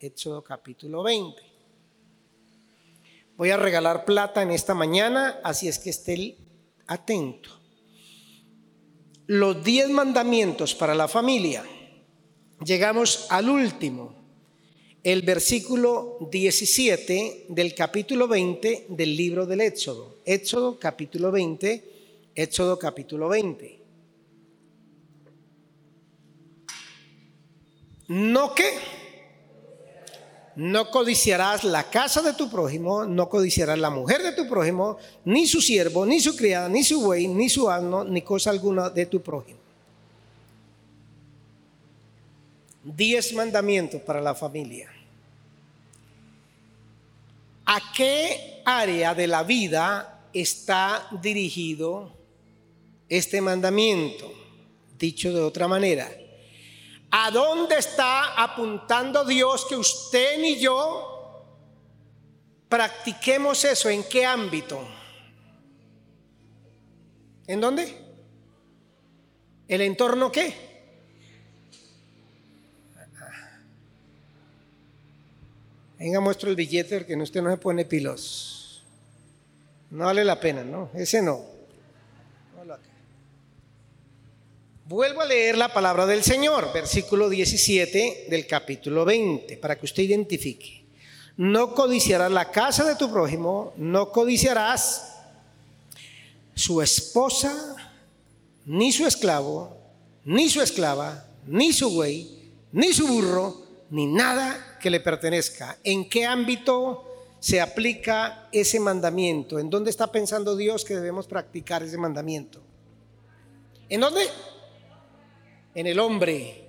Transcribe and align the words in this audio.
Éxodo 0.00 0.42
capítulo 0.44 1.02
20. 1.02 1.42
Voy 3.36 3.50
a 3.50 3.56
regalar 3.56 4.04
plata 4.04 4.42
en 4.42 4.50
esta 4.50 4.74
mañana, 4.74 5.40
así 5.42 5.68
es 5.68 5.78
que 5.78 5.90
esté 5.90 6.36
atento. 6.86 7.50
Los 9.26 9.62
diez 9.64 9.88
mandamientos 9.88 10.74
para 10.74 10.94
la 10.94 11.08
familia. 11.08 11.64
Llegamos 12.64 13.26
al 13.30 13.48
último, 13.48 14.14
el 15.02 15.22
versículo 15.22 16.18
17 16.30 17.46
del 17.48 17.74
capítulo 17.74 18.28
20 18.28 18.86
del 18.90 19.16
libro 19.16 19.46
del 19.46 19.60
Éxodo. 19.60 20.18
Éxodo 20.24 20.78
capítulo 20.78 21.30
20, 21.30 22.30
Éxodo 22.34 22.78
capítulo 22.78 23.28
20. 23.28 23.80
No 28.08 28.54
que 28.54 28.70
no 30.56 30.90
codiciarás 30.90 31.64
la 31.64 31.84
casa 31.90 32.22
de 32.22 32.32
tu 32.32 32.50
prójimo, 32.50 33.04
no 33.04 33.28
codiciarás 33.28 33.78
la 33.78 33.90
mujer 33.90 34.22
de 34.22 34.32
tu 34.32 34.48
prójimo, 34.48 34.96
ni 35.24 35.46
su 35.46 35.60
siervo, 35.60 36.06
ni 36.06 36.18
su 36.18 36.34
criada, 36.34 36.68
ni 36.68 36.82
su 36.82 37.00
buey, 37.02 37.28
ni 37.28 37.50
su 37.50 37.70
asno, 37.70 38.04
ni 38.04 38.22
cosa 38.22 38.50
alguna 38.50 38.88
de 38.88 39.04
tu 39.04 39.20
prójimo. 39.20 39.60
Diez 42.82 43.34
mandamientos 43.34 44.00
para 44.00 44.20
la 44.20 44.34
familia. 44.34 44.90
¿A 47.66 47.92
qué 47.94 48.62
área 48.64 49.14
de 49.14 49.26
la 49.26 49.42
vida 49.42 50.22
está 50.32 51.06
dirigido 51.20 52.12
este 53.08 53.42
mandamiento? 53.42 54.32
Dicho 54.98 55.32
de 55.34 55.40
otra 55.42 55.68
manera, 55.68 56.08
¿A 57.10 57.30
dónde 57.30 57.76
está 57.76 58.42
apuntando 58.42 59.24
Dios 59.24 59.64
que 59.66 59.76
usted 59.76 60.38
ni 60.38 60.58
yo 60.58 61.44
practiquemos 62.68 63.64
eso? 63.64 63.88
¿En 63.88 64.04
qué 64.04 64.26
ámbito? 64.26 64.86
¿En 67.46 67.60
dónde? 67.60 67.96
¿El 69.68 69.80
entorno 69.80 70.30
qué? 70.30 70.66
Venga, 75.98 76.20
muestro 76.20 76.50
el 76.50 76.56
billete 76.56 76.98
porque 76.98 77.16
usted 77.16 77.40
no 77.40 77.50
se 77.50 77.56
pone 77.56 77.84
pilos. 77.84 78.84
No 79.90 80.04
vale 80.04 80.24
la 80.24 80.38
pena, 80.38 80.62
¿no? 80.62 80.90
Ese 80.94 81.22
no. 81.22 81.55
Vuelvo 84.88 85.20
a 85.20 85.24
leer 85.24 85.58
la 85.58 85.72
palabra 85.72 86.06
del 86.06 86.22
Señor, 86.22 86.72
versículo 86.72 87.28
17 87.28 88.28
del 88.30 88.46
capítulo 88.46 89.04
20, 89.04 89.56
para 89.56 89.76
que 89.76 89.84
usted 89.84 90.04
identifique. 90.04 90.84
No 91.36 91.74
codiciarás 91.74 92.30
la 92.30 92.52
casa 92.52 92.84
de 92.84 92.94
tu 92.94 93.10
prójimo, 93.10 93.72
no 93.78 94.12
codiciarás 94.12 95.16
su 96.54 96.80
esposa, 96.80 97.74
ni 98.64 98.92
su 98.92 99.08
esclavo, 99.08 99.76
ni 100.24 100.48
su 100.48 100.62
esclava, 100.62 101.26
ni 101.48 101.72
su 101.72 101.90
buey, 101.90 102.52
ni 102.70 102.92
su 102.92 103.08
burro, 103.08 103.62
ni 103.90 104.06
nada 104.06 104.78
que 104.80 104.90
le 104.90 105.00
pertenezca. 105.00 105.78
¿En 105.82 106.08
qué 106.08 106.26
ámbito 106.26 107.04
se 107.40 107.60
aplica 107.60 108.48
ese 108.52 108.78
mandamiento? 108.78 109.58
¿En 109.58 109.68
dónde 109.68 109.90
está 109.90 110.12
pensando 110.12 110.54
Dios 110.54 110.84
que 110.84 110.94
debemos 110.94 111.26
practicar 111.26 111.82
ese 111.82 111.98
mandamiento? 111.98 112.62
¿En 113.88 114.00
dónde? 114.00 114.28
En 115.76 115.86
el 115.86 116.00
hombre. 116.00 116.62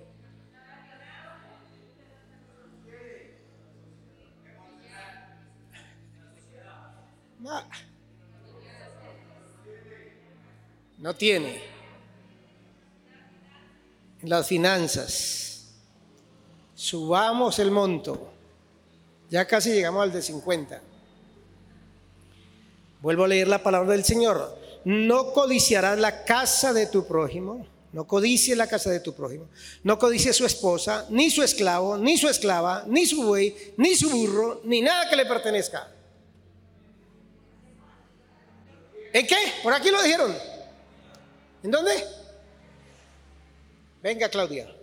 No, 10.97 11.13
tiene. 11.15 11.61
En 14.21 14.29
las 14.29 14.45
finanzas. 14.45 15.71
Subamos 16.75 17.59
el 17.59 17.71
monto. 17.71 18.33
Ya 19.29 19.47
casi 19.47 19.71
llegamos 19.71 20.03
al 20.03 20.11
de 20.11 20.21
50. 20.21 20.81
Vuelvo 23.01 23.23
a 23.23 23.27
leer 23.29 23.47
la 23.47 23.63
palabra 23.63 23.93
del 23.93 24.03
Señor. 24.03 24.59
No 24.83 25.31
codiciarás 25.31 25.97
la 25.97 26.25
casa 26.25 26.73
de 26.73 26.87
tu 26.87 27.07
prójimo 27.07 27.76
no 27.93 28.05
codicie 28.05 28.55
la 28.55 28.67
casa 28.67 28.89
de 28.89 28.99
tu 28.99 29.13
prójimo. 29.13 29.49
No 29.83 29.97
codicie 29.97 30.33
su 30.33 30.45
esposa, 30.45 31.05
ni 31.09 31.31
su 31.31 31.41
esclavo, 31.41 31.97
ni 31.97 32.17
su 32.17 32.27
esclava, 32.27 32.83
ni 32.85 33.05
su 33.05 33.23
buey, 33.23 33.73
ni 33.77 33.95
su 33.95 34.09
burro, 34.09 34.61
ni 34.65 34.81
nada 34.81 35.09
que 35.09 35.15
le 35.15 35.25
pertenezca. 35.25 35.87
¿En 39.13 39.25
qué? 39.25 39.37
Por 39.63 39.73
aquí 39.73 39.89
lo 39.89 40.01
dijeron. 40.03 40.37
¿En 41.63 41.71
dónde? 41.71 41.91
Venga, 44.03 44.29
Claudia. 44.29 44.73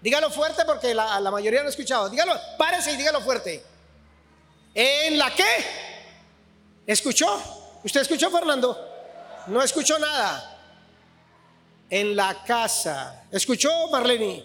Dígalo 0.00 0.30
fuerte 0.30 0.64
porque 0.64 0.94
la, 0.94 1.20
la 1.20 1.30
mayoría 1.30 1.60
no 1.60 1.66
ha 1.66 1.70
escuchado. 1.70 2.08
Dígalo, 2.08 2.34
párese 2.58 2.92
y 2.92 2.96
dígalo 2.96 3.20
fuerte. 3.20 3.62
¿En 4.74 5.18
la 5.18 5.32
qué? 5.34 5.44
¿Escuchó? 6.86 7.80
¿Usted 7.84 8.00
escuchó, 8.00 8.30
Fernando? 8.30 8.76
No 9.46 9.62
escuchó 9.62 9.98
nada 9.98 10.53
en 11.90 12.16
la 12.16 12.44
casa. 12.44 13.26
¿Escuchó, 13.30 13.70
Marlene? 13.90 14.44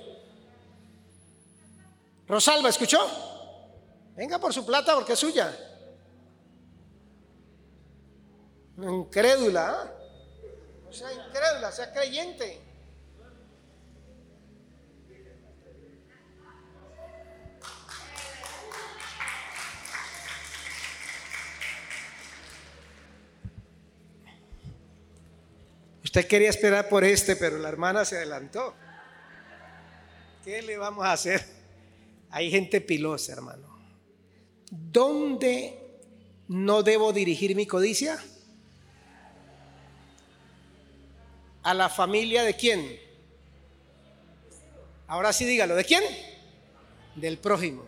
Rosalba, 2.27 2.69
¿escuchó? 2.69 2.99
Venga 4.15 4.37
por 4.37 4.53
su 4.53 4.65
plata 4.65 4.93
porque 4.93 5.13
es 5.13 5.19
suya. 5.19 5.57
Incrédula. 8.77 9.85
¿eh? 9.85 10.49
No 10.85 10.93
sea 10.93 11.11
incrédula, 11.13 11.71
sea 11.71 11.91
creyente. 11.91 12.68
Quería 26.27 26.49
esperar 26.49 26.89
por 26.89 27.03
este, 27.03 27.35
pero 27.35 27.57
la 27.57 27.69
hermana 27.69 28.05
se 28.05 28.17
adelantó. 28.17 28.73
¿Qué 30.43 30.61
le 30.61 30.77
vamos 30.77 31.05
a 31.05 31.13
hacer? 31.13 31.45
Hay 32.31 32.49
gente 32.51 32.81
pilosa, 32.81 33.33
hermano. 33.33 33.67
¿Dónde 34.71 35.77
no 36.47 36.83
debo 36.83 37.13
dirigir 37.13 37.55
mi 37.55 37.65
codicia? 37.65 38.17
¿A 41.63 41.73
la 41.73 41.89
familia 41.89 42.43
de 42.43 42.55
quién? 42.55 42.99
Ahora 45.07 45.33
sí 45.33 45.45
dígalo, 45.45 45.75
¿de 45.75 45.85
quién? 45.85 46.03
Del 47.15 47.37
prójimo. 47.37 47.85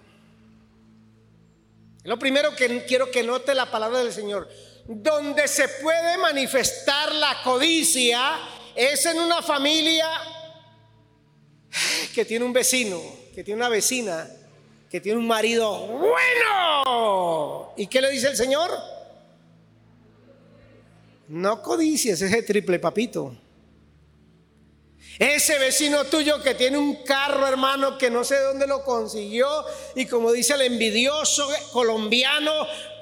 Lo 2.03 2.18
primero 2.18 2.56
que 2.56 2.84
quiero 2.86 3.12
que 3.12 3.24
note 3.24 3.53
la 3.53 3.70
palabra 3.70 4.00
del 4.00 4.12
Señor 4.12 4.50
donde 4.88 5.47
se 5.47 5.68
puede 5.68 6.18
manifestar 6.18 7.14
la 7.16 7.42
codicia 7.44 8.40
es 8.75 9.06
en 9.06 9.19
una 9.19 9.42
familia 9.42 10.08
que 12.14 12.25
tiene 12.25 12.46
un 12.46 12.53
vecino, 12.53 13.02
que 13.34 13.44
tiene 13.44 13.59
una 13.59 13.70
vecina, 13.70 14.28
que 14.90 15.00
tiene 15.00 15.20
un 15.20 15.28
marido 15.28 15.88
bueno. 15.88 17.74
¿Y 17.78 17.88
qué 17.88 18.02
le 18.02 18.09
dice 18.12 18.28
el 18.28 18.36
Señor? 18.36 18.72
No 21.30 21.62
codicies 21.62 22.22
ese 22.22 22.44
triple 22.44 22.80
papito. 22.80 23.36
Ese 25.22 25.59
vecino 25.59 26.06
tuyo 26.06 26.42
que 26.42 26.56
tiene 26.56 26.80
un 26.80 27.04
carro, 27.04 27.46
hermano, 27.46 27.96
que 27.96 28.09
no 28.09 28.24
sé 28.24 28.40
de 28.40 28.44
dónde 28.44 28.66
lo 28.66 28.84
consiguió. 28.84 29.48
Y 29.94 30.08
como 30.08 30.32
dice 30.32 30.56
el 30.56 30.62
envidioso 30.62 31.47
colombiano, 31.72 32.52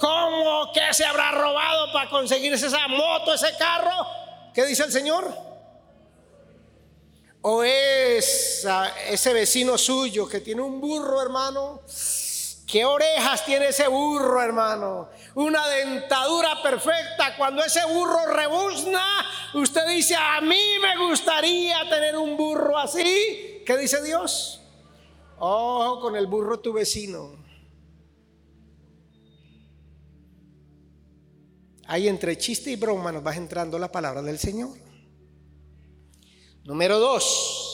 ¿cómo 0.01 0.69
que 0.73 0.93
se 0.93 1.05
habrá 1.05 1.31
robado 1.31 1.93
para 1.93 2.09
conseguir 2.09 2.51
esa 2.51 2.89
moto, 2.89 3.33
ese 3.33 3.55
carro? 3.57 4.05
¿Qué 4.53 4.65
dice 4.65 4.83
el 4.83 4.91
Señor? 4.91 5.33
O 7.39 7.63
es 7.63 8.67
ese 9.07 9.31
vecino 9.31 9.77
suyo 9.77 10.27
que 10.27 10.41
tiene 10.41 10.61
un 10.61 10.81
burro, 10.81 11.21
hermano. 11.21 11.83
¿Qué 12.69 12.85
orejas 12.85 13.43
tiene 13.45 13.69
ese 13.69 13.87
burro, 13.87 14.41
hermano? 14.43 15.09
una 15.33 15.67
dentadura 15.69 16.61
perfecta, 16.61 17.35
cuando 17.35 17.63
ese 17.63 17.83
burro 17.87 18.27
rebuzna, 18.27 19.03
usted 19.55 19.87
dice, 19.87 20.15
a 20.15 20.39
mí 20.41 20.75
me 20.79 21.07
gustaría 21.07 21.89
tener 21.89 22.15
un 22.15 22.37
burro 22.37 22.77
así. 22.77 23.63
¿Qué 23.65 23.75
dice 23.75 24.03
Dios? 24.03 24.61
Ojo 25.39 25.99
con 25.99 26.15
el 26.15 26.27
burro 26.27 26.59
tu 26.59 26.71
vecino. 26.71 27.39
Ahí 31.87 32.07
entre 32.07 32.37
chiste 32.37 32.69
y 32.69 32.75
broma 32.75 33.11
nos 33.11 33.25
va 33.25 33.35
entrando 33.35 33.79
la 33.79 33.91
palabra 33.91 34.21
del 34.21 34.37
Señor. 34.37 34.77
Número 36.65 36.99
dos, 36.99 37.68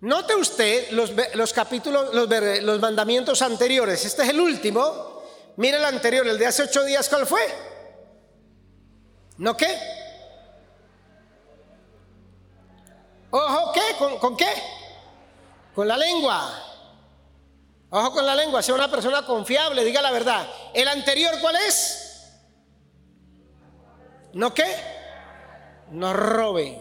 Note 0.00 0.36
usted 0.36 0.90
los, 0.92 1.12
los 1.34 1.52
capítulos, 1.52 2.14
los, 2.14 2.28
los 2.62 2.80
mandamientos 2.80 3.42
anteriores. 3.42 4.04
Este 4.04 4.22
es 4.22 4.28
el 4.28 4.40
último. 4.40 5.22
Mire 5.56 5.76
el 5.76 5.84
anterior, 5.84 6.26
el 6.26 6.38
de 6.38 6.46
hace 6.46 6.62
ocho 6.62 6.84
días, 6.84 7.08
¿cuál 7.08 7.26
fue? 7.26 7.40
¿No 9.38 9.56
qué? 9.56 9.76
¿Ojo 13.30 13.72
qué? 13.72 13.80
¿Con, 13.98 14.18
¿Con, 14.18 14.36
qué? 14.36 14.48
Con 15.74 15.88
la 15.88 15.96
lengua. 15.96 16.64
Ojo 17.90 18.12
con 18.12 18.24
la 18.24 18.36
lengua, 18.36 18.62
sea 18.62 18.74
una 18.74 18.90
persona 18.90 19.26
confiable, 19.26 19.84
diga 19.84 20.00
la 20.00 20.12
verdad. 20.12 20.46
¿El 20.74 20.86
anterior 20.86 21.34
cuál 21.40 21.56
es? 21.56 22.34
¿No 24.32 24.54
qué? 24.54 24.76
No 25.90 26.12
robe. 26.12 26.80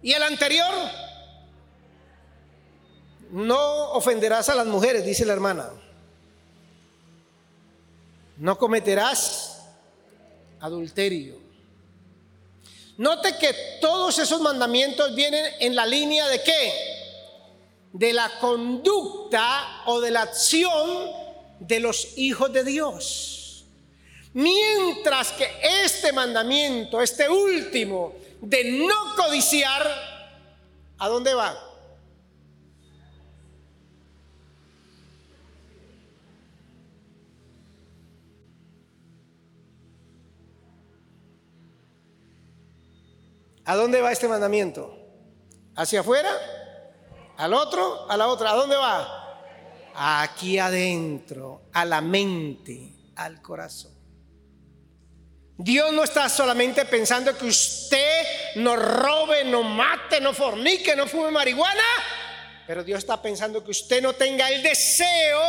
¿Y 0.00 0.12
el 0.12 0.22
anterior? 0.22 0.72
No 3.34 3.90
ofenderás 3.94 4.48
a 4.48 4.54
las 4.54 4.66
mujeres, 4.66 5.04
dice 5.04 5.26
la 5.26 5.32
hermana. 5.32 5.68
No 8.36 8.56
cometerás 8.56 9.58
adulterio. 10.60 11.34
Note 12.96 13.36
que 13.38 13.52
todos 13.80 14.20
esos 14.20 14.40
mandamientos 14.40 15.16
vienen 15.16 15.52
en 15.58 15.74
la 15.74 15.84
línea 15.84 16.28
de 16.28 16.44
qué? 16.44 16.72
De 17.92 18.12
la 18.12 18.38
conducta 18.38 19.82
o 19.86 20.00
de 20.00 20.12
la 20.12 20.22
acción 20.22 21.10
de 21.58 21.80
los 21.80 22.16
hijos 22.16 22.52
de 22.52 22.62
Dios. 22.62 23.64
Mientras 24.32 25.32
que 25.32 25.50
este 25.82 26.12
mandamiento, 26.12 27.00
este 27.00 27.28
último, 27.28 28.14
de 28.40 28.62
no 28.86 29.16
codiciar, 29.16 29.90
¿a 30.98 31.08
dónde 31.08 31.34
va? 31.34 31.73
¿A 43.64 43.76
dónde 43.76 44.00
va 44.00 44.12
este 44.12 44.28
mandamiento? 44.28 44.98
¿Hacia 45.76 46.00
afuera? 46.00 46.30
¿Al 47.36 47.54
otro? 47.54 48.10
¿A 48.10 48.16
la 48.16 48.28
otra? 48.28 48.50
¿A 48.50 48.54
dónde 48.54 48.76
va? 48.76 49.42
Aquí 49.94 50.58
adentro, 50.58 51.62
a 51.72 51.84
la 51.84 52.00
mente, 52.00 52.92
al 53.16 53.40
corazón. 53.40 53.92
Dios 55.56 55.92
no 55.92 56.02
está 56.02 56.28
solamente 56.28 56.84
pensando 56.84 57.36
que 57.36 57.46
usted 57.46 58.24
no 58.56 58.74
robe, 58.74 59.44
no 59.44 59.62
mate, 59.62 60.20
no 60.20 60.34
fornique, 60.34 60.96
no 60.96 61.06
fume 61.06 61.30
marihuana, 61.30 61.82
pero 62.66 62.82
Dios 62.82 62.98
está 62.98 63.22
pensando 63.22 63.62
que 63.62 63.70
usted 63.70 64.02
no 64.02 64.14
tenga 64.14 64.50
el 64.50 64.64
deseo 64.64 65.40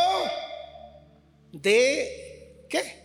de, 1.50 2.66
¿qué? 2.68 3.04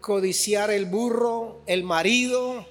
Codiciar 0.00 0.70
el 0.70 0.84
burro, 0.84 1.64
el 1.66 1.82
marido, 1.82 2.69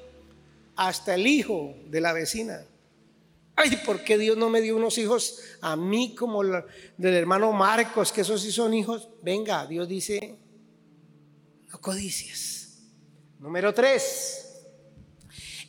hasta 0.80 1.16
el 1.16 1.28
hijo 1.28 1.76
de 1.88 2.00
la 2.00 2.14
vecina. 2.14 2.66
Ay, 3.54 3.76
¿por 3.86 4.02
qué 4.02 4.18
Dios 4.18 4.38
no 4.38 4.50
me 4.50 4.62
dio 4.62 4.78
unos 4.78 4.98
hijos 4.98 5.40
a 5.60 5.76
mí 5.76 6.16
como 6.16 6.42
del 6.42 7.14
hermano 7.14 7.52
Marcos, 7.52 8.14
que 8.14 8.22
esos 8.22 8.42
sí 8.42 8.54
son 8.54 8.74
hijos? 8.74 9.10
Venga, 9.22 9.66
Dios 9.66 9.90
dice, 9.90 10.38
no 11.68 11.82
codicias. 11.82 12.78
Número 13.40 13.74
tres. 13.74 14.64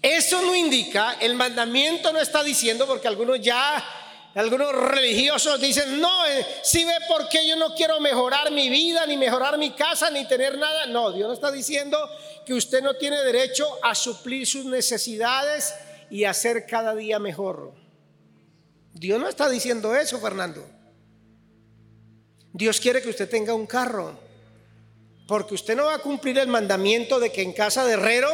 Eso 0.00 0.42
no 0.42 0.54
indica, 0.54 1.14
el 1.14 1.34
mandamiento 1.34 2.12
no 2.12 2.20
está 2.20 2.44
diciendo, 2.44 2.86
porque 2.86 3.08
algunos 3.08 3.40
ya 3.40 3.84
algunos 4.34 4.72
religiosos 4.72 5.60
dicen, 5.60 6.00
no, 6.00 6.26
eh, 6.26 6.46
si 6.62 6.84
ve 6.84 6.94
por 7.08 7.28
qué 7.28 7.48
yo 7.48 7.56
no 7.56 7.74
quiero 7.74 7.98
mejorar 7.98 8.52
mi 8.52 8.68
vida, 8.68 9.04
ni 9.06 9.16
mejorar 9.16 9.58
mi 9.58 9.72
casa, 9.72 10.08
ni 10.08 10.24
tener 10.28 10.56
nada. 10.56 10.86
No, 10.86 11.10
Dios 11.10 11.26
no 11.26 11.34
está 11.34 11.50
diciendo 11.50 11.98
que 12.46 12.54
usted 12.54 12.82
no 12.82 12.96
tiene 12.96 13.22
derecho 13.22 13.66
a 13.82 13.94
suplir 13.94 14.46
sus 14.46 14.64
necesidades 14.64 15.74
y 16.10 16.24
hacer 16.24 16.66
cada 16.66 16.94
día 16.94 17.18
mejor. 17.18 17.72
Dios 18.92 19.20
no 19.20 19.28
está 19.28 19.48
diciendo 19.48 19.94
eso, 19.94 20.18
Fernando. 20.18 20.66
Dios 22.52 22.80
quiere 22.80 23.00
que 23.00 23.10
usted 23.10 23.28
tenga 23.28 23.54
un 23.54 23.66
carro, 23.66 24.18
porque 25.28 25.54
usted 25.54 25.76
no 25.76 25.84
va 25.84 25.94
a 25.94 25.98
cumplir 25.98 26.38
el 26.38 26.48
mandamiento 26.48 27.20
de 27.20 27.30
que 27.30 27.42
en 27.42 27.52
casa 27.52 27.84
de 27.84 27.92
herrero, 27.92 28.30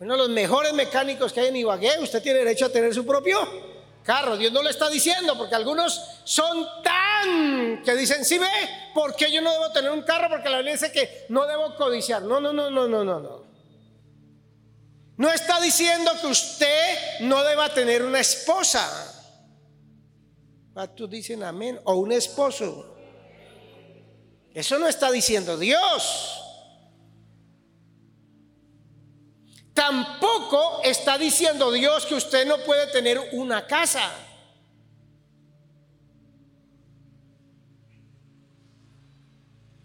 uno 0.00 0.14
de 0.14 0.18
los 0.18 0.30
mejores 0.30 0.72
mecánicos 0.72 1.32
que 1.32 1.40
hay 1.40 1.48
en 1.48 1.56
Ibagué, 1.56 1.98
usted 2.00 2.22
tiene 2.22 2.38
derecho 2.38 2.66
a 2.66 2.70
tener 2.70 2.94
su 2.94 3.04
propio 3.04 3.69
carro. 4.10 4.36
Dios 4.36 4.52
no 4.52 4.60
le 4.60 4.70
está 4.70 4.90
diciendo, 4.90 5.38
porque 5.38 5.54
algunos 5.54 6.02
son 6.24 6.66
tan 6.82 7.80
que 7.84 7.94
dicen, 7.94 8.24
si 8.24 8.38
ve, 8.38 8.48
¿por 8.92 9.14
qué 9.14 9.30
yo 9.30 9.40
no 9.40 9.52
debo 9.52 9.70
tener 9.70 9.92
un 9.92 10.02
carro? 10.02 10.28
Porque 10.28 10.48
la 10.48 10.56
Biblia 10.56 10.72
dice 10.72 10.90
que 10.90 11.26
no 11.28 11.46
debo 11.46 11.76
codiciar. 11.76 12.22
No, 12.22 12.40
no, 12.40 12.52
no, 12.52 12.70
no, 12.70 12.88
no, 12.88 13.04
no, 13.04 13.20
no. 13.20 13.44
No 15.16 15.30
está 15.30 15.60
diciendo 15.60 16.10
que 16.20 16.26
usted 16.26 17.20
no 17.20 17.44
deba 17.44 17.72
tener 17.72 18.02
una 18.02 18.18
esposa. 18.18 18.84
Tú 20.96 21.06
dicen 21.06 21.44
amén. 21.44 21.80
O 21.84 21.94
un 21.94 22.10
esposo. 22.10 22.96
Eso 24.52 24.76
no 24.80 24.88
está 24.88 25.12
diciendo 25.12 25.56
Dios. 25.56 26.39
Tampoco 29.80 30.82
está 30.84 31.16
diciendo 31.16 31.72
Dios 31.72 32.04
que 32.04 32.14
usted 32.14 32.46
no 32.46 32.58
puede 32.58 32.88
tener 32.88 33.18
una 33.32 33.66
casa. 33.66 34.12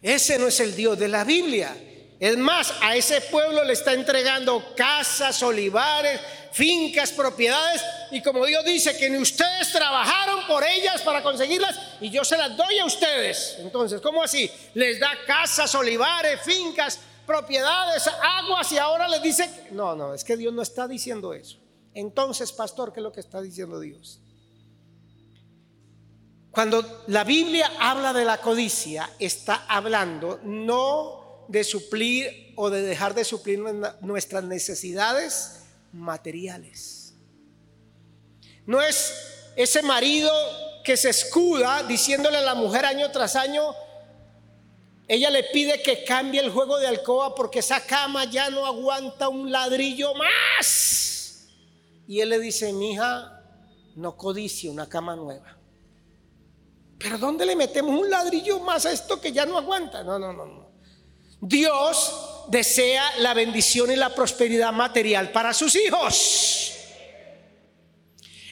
Ese 0.01 0.37
no 0.37 0.47
es 0.47 0.59
el 0.59 0.75
Dios 0.75 0.99
de 0.99 1.07
la 1.07 1.23
Biblia. 1.23 1.77
Es 2.19 2.35
más, 2.35 2.73
a 2.81 2.93
ese 2.97 3.21
pueblo 3.21 3.63
le 3.63 3.71
está 3.71 3.93
entregando 3.93 4.75
casas, 4.75 5.41
olivares, 5.41 6.19
fincas, 6.51 7.13
propiedades. 7.13 7.81
Y 8.11 8.21
como 8.21 8.45
Dios 8.45 8.65
dice 8.65 8.97
que 8.97 9.09
ni 9.09 9.17
ustedes 9.17 9.71
trabajaron 9.71 10.45
por 10.45 10.65
ellas 10.65 11.01
para 11.03 11.23
conseguirlas 11.23 11.79
y 12.01 12.09
yo 12.09 12.25
se 12.25 12.35
las 12.35 12.57
doy 12.57 12.79
a 12.79 12.85
ustedes. 12.85 13.55
Entonces, 13.59 14.01
¿cómo 14.01 14.21
así? 14.21 14.51
Les 14.73 14.99
da 14.99 15.11
casas, 15.25 15.73
olivares, 15.73 16.41
fincas, 16.41 16.99
propiedades, 17.25 18.07
aguas 18.07 18.71
y 18.71 18.77
ahora 18.77 19.07
les 19.07 19.21
dice, 19.21 19.67
no, 19.71 19.95
no, 19.95 20.13
es 20.13 20.23
que 20.23 20.37
Dios 20.37 20.53
no 20.53 20.61
está 20.61 20.87
diciendo 20.87 21.33
eso. 21.33 21.57
Entonces, 21.93 22.51
pastor, 22.51 22.91
¿qué 22.93 22.99
es 22.99 23.03
lo 23.03 23.11
que 23.11 23.21
está 23.21 23.41
diciendo 23.41 23.79
Dios? 23.79 24.19
Cuando 26.51 27.03
la 27.07 27.23
Biblia 27.23 27.69
habla 27.79 28.13
de 28.13 28.23
la 28.23 28.37
codicia, 28.37 29.09
está 29.19 29.65
hablando 29.67 30.39
no 30.43 31.45
de 31.49 31.63
suplir 31.63 32.53
o 32.55 32.69
de 32.69 32.81
dejar 32.81 33.13
de 33.13 33.25
suplir 33.25 33.59
nuestras 34.01 34.43
necesidades 34.43 35.63
materiales. 35.91 37.13
No 38.65 38.81
es 38.81 39.13
ese 39.55 39.81
marido 39.81 40.31
que 40.83 40.97
se 40.97 41.09
escuda 41.09 41.83
diciéndole 41.83 42.37
a 42.37 42.41
la 42.41 42.55
mujer 42.55 42.85
año 42.85 43.11
tras 43.11 43.35
año, 43.35 43.75
ella 45.07 45.29
le 45.29 45.43
pide 45.43 45.81
que 45.81 46.03
cambie 46.03 46.41
el 46.41 46.49
juego 46.49 46.77
de 46.77 46.87
alcoba 46.87 47.35
porque 47.35 47.59
esa 47.59 47.85
cama 47.85 48.25
ya 48.25 48.49
no 48.49 48.65
aguanta 48.65 49.29
un 49.29 49.51
ladrillo 49.51 50.13
más. 50.15 51.47
Y 52.07 52.19
él 52.21 52.29
le 52.29 52.39
dice, 52.39 52.73
mi 52.73 52.93
hija, 52.93 53.43
no 53.95 54.17
codicie 54.17 54.69
una 54.69 54.89
cama 54.89 55.15
nueva. 55.15 55.57
Pero 56.97 57.17
¿dónde 57.17 57.45
le 57.45 57.55
metemos 57.55 57.99
un 57.99 58.09
ladrillo 58.09 58.59
más 58.59 58.85
a 58.85 58.91
esto 58.91 59.21
que 59.21 59.31
ya 59.31 59.45
no 59.45 59.57
aguanta? 59.57 60.03
No, 60.03 60.17
no, 60.17 60.33
no, 60.33 60.45
no. 60.45 60.65
Dios 61.39 62.45
desea 62.47 63.03
la 63.19 63.33
bendición 63.33 63.91
y 63.91 63.95
la 63.95 64.13
prosperidad 64.15 64.73
material 64.73 65.31
para 65.31 65.53
sus 65.53 65.75
hijos. 65.75 66.54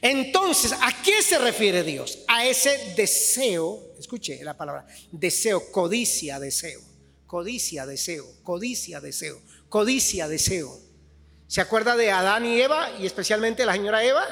Entonces, 0.04 0.74
¿a 0.74 0.92
qué 1.02 1.22
se 1.22 1.38
refiere 1.38 1.82
Dios? 1.82 2.20
A 2.28 2.46
ese 2.46 2.94
deseo, 2.94 3.94
escuche 3.98 4.44
la 4.44 4.58
palabra, 4.58 4.86
deseo, 5.14 5.72
codicia, 5.72 6.42
deseo, 6.42 6.82
codicia, 7.26 7.86
deseo, 7.86 8.26
codicia, 8.44 9.00
deseo, 9.00 9.42
codicia, 9.70 10.28
deseo. 10.28 10.78
¿Se 11.48 11.62
acuerda 11.62 11.96
de 11.96 12.12
Adán 12.12 12.46
y 12.46 12.60
Eva 12.60 12.92
y 13.00 13.06
especialmente 13.06 13.66
la 13.66 13.72
señora 13.72 14.04
Eva? 14.04 14.28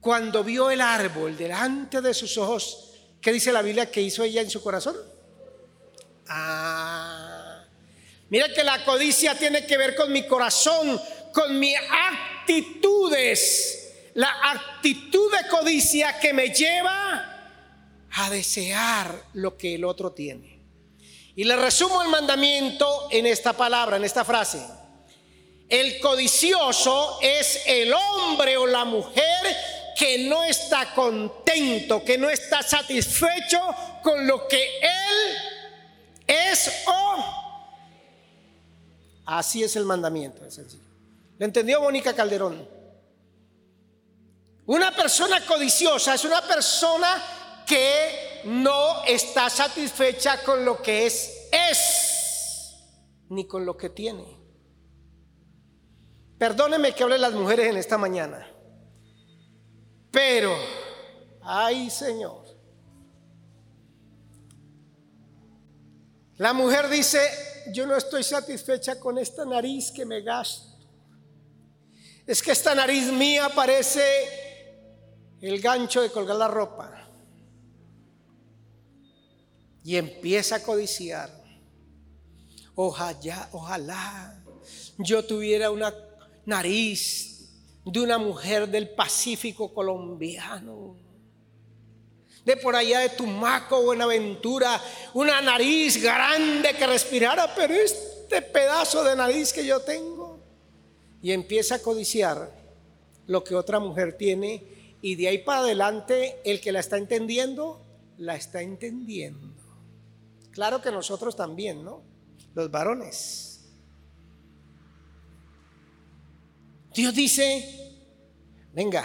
Cuando 0.00 0.42
vio 0.44 0.70
el 0.70 0.80
árbol 0.80 1.36
delante 1.36 2.00
de 2.00 2.14
sus 2.14 2.38
ojos, 2.38 2.94
¿qué 3.20 3.34
dice 3.34 3.52
la 3.52 3.60
Biblia 3.60 3.90
que 3.90 4.00
hizo 4.00 4.24
ella 4.24 4.40
en 4.40 4.48
su 4.48 4.62
corazón? 4.62 4.96
Ah, 6.26 7.66
mira 8.30 8.50
que 8.54 8.64
la 8.64 8.82
codicia 8.82 9.36
tiene 9.36 9.66
que 9.66 9.76
ver 9.76 9.94
con 9.94 10.10
mi 10.10 10.26
corazón, 10.26 10.98
con 11.34 11.58
mis 11.58 11.76
actitudes 12.46 13.76
la 14.20 14.36
actitud 14.52 15.32
de 15.32 15.48
codicia 15.48 16.18
que 16.18 16.34
me 16.34 16.50
lleva 16.50 17.56
a 18.12 18.28
desear 18.28 19.24
lo 19.32 19.56
que 19.56 19.76
el 19.76 19.84
otro 19.86 20.12
tiene. 20.12 20.60
Y 21.36 21.44
le 21.44 21.56
resumo 21.56 22.02
el 22.02 22.08
mandamiento 22.08 23.08
en 23.10 23.24
esta 23.24 23.54
palabra, 23.54 23.96
en 23.96 24.04
esta 24.04 24.22
frase. 24.22 24.62
El 25.70 25.98
codicioso 26.00 27.18
es 27.22 27.62
el 27.64 27.94
hombre 27.94 28.58
o 28.58 28.66
la 28.66 28.84
mujer 28.84 29.56
que 29.98 30.18
no 30.28 30.44
está 30.44 30.92
contento, 30.92 32.04
que 32.04 32.18
no 32.18 32.28
está 32.28 32.62
satisfecho 32.62 33.58
con 34.02 34.26
lo 34.26 34.46
que 34.46 34.80
él 34.82 35.36
es 36.26 36.84
o... 36.86 37.24
Así 39.24 39.62
es 39.62 39.76
el 39.76 39.86
mandamiento, 39.86 40.44
es 40.44 40.52
sencillo. 40.52 40.84
¿Lo 41.38 41.46
entendió 41.46 41.80
Mónica 41.80 42.14
Calderón? 42.14 42.79
Una 44.70 44.92
persona 44.94 45.44
codiciosa 45.44 46.14
es 46.14 46.24
una 46.24 46.42
persona 46.42 47.20
que 47.66 48.42
no 48.44 49.02
está 49.02 49.50
satisfecha 49.50 50.44
con 50.44 50.64
lo 50.64 50.80
que 50.80 51.06
es, 51.06 51.48
es, 51.50 52.76
ni 53.30 53.48
con 53.48 53.66
lo 53.66 53.76
que 53.76 53.88
tiene. 53.90 54.38
Perdóneme 56.38 56.94
que 56.94 57.02
hable 57.02 57.18
las 57.18 57.32
mujeres 57.32 57.66
en 57.66 57.78
esta 57.78 57.98
mañana. 57.98 58.48
Pero, 60.12 60.56
ay 61.42 61.90
Señor, 61.90 62.44
la 66.36 66.52
mujer 66.52 66.88
dice, 66.88 67.20
yo 67.72 67.88
no 67.88 67.96
estoy 67.96 68.22
satisfecha 68.22 69.00
con 69.00 69.18
esta 69.18 69.44
nariz 69.44 69.90
que 69.90 70.06
me 70.06 70.20
gasto. 70.20 70.78
Es 72.24 72.40
que 72.40 72.52
esta 72.52 72.72
nariz 72.72 73.06
mía 73.10 73.48
parece 73.52 74.49
el 75.40 75.60
gancho 75.60 76.02
de 76.02 76.10
colgar 76.10 76.36
la 76.36 76.48
ropa. 76.48 77.08
Y 79.82 79.96
empieza 79.96 80.56
a 80.56 80.62
codiciar. 80.62 81.30
Ojalá, 82.74 83.48
ojalá 83.52 84.42
yo 84.98 85.24
tuviera 85.24 85.70
una 85.70 85.94
nariz 86.44 87.30
de 87.84 88.00
una 88.00 88.18
mujer 88.18 88.68
del 88.68 88.90
Pacífico 88.90 89.72
colombiano, 89.72 90.96
de 92.44 92.56
por 92.56 92.76
allá 92.76 93.00
de 93.00 93.10
Tumaco, 93.10 93.82
Buenaventura, 93.82 94.80
una 95.14 95.40
nariz 95.40 96.02
grande 96.02 96.74
que 96.74 96.86
respirara, 96.86 97.54
pero 97.54 97.74
este 97.74 98.42
pedazo 98.42 99.02
de 99.04 99.16
nariz 99.16 99.52
que 99.52 99.64
yo 99.64 99.80
tengo, 99.80 100.38
y 101.22 101.32
empieza 101.32 101.76
a 101.76 101.78
codiciar 101.80 102.50
lo 103.26 103.44
que 103.44 103.54
otra 103.54 103.78
mujer 103.78 104.16
tiene, 104.16 104.79
y 105.02 105.14
de 105.16 105.28
ahí 105.28 105.38
para 105.38 105.60
adelante 105.60 106.40
el 106.44 106.60
que 106.60 106.72
la 106.72 106.80
está 106.80 106.96
entendiendo, 106.96 107.80
la 108.18 108.36
está 108.36 108.62
entendiendo. 108.62 109.54
Claro 110.50 110.82
que 110.82 110.90
nosotros 110.90 111.36
también, 111.36 111.84
¿no? 111.84 112.02
Los 112.54 112.70
varones. 112.70 113.60
Dios 116.92 117.14
dice, 117.14 117.94
venga, 118.72 119.04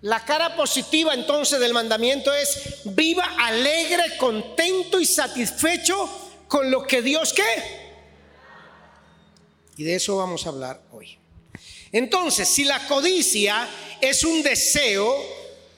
la 0.00 0.24
cara 0.24 0.54
positiva 0.54 1.12
entonces 1.12 1.58
del 1.58 1.74
mandamiento 1.74 2.32
es 2.32 2.82
viva 2.84 3.24
alegre, 3.40 4.16
contento 4.18 5.00
y 5.00 5.06
satisfecho 5.06 6.08
con 6.46 6.70
lo 6.70 6.86
que 6.86 7.02
Dios 7.02 7.32
qué. 7.32 7.84
Y 9.76 9.84
de 9.84 9.96
eso 9.96 10.16
vamos 10.16 10.46
a 10.46 10.50
hablar 10.50 10.82
hoy. 10.92 11.18
Entonces, 11.94 12.48
si 12.48 12.64
la 12.64 12.88
codicia 12.88 13.68
es 14.00 14.24
un 14.24 14.42
deseo 14.42 15.16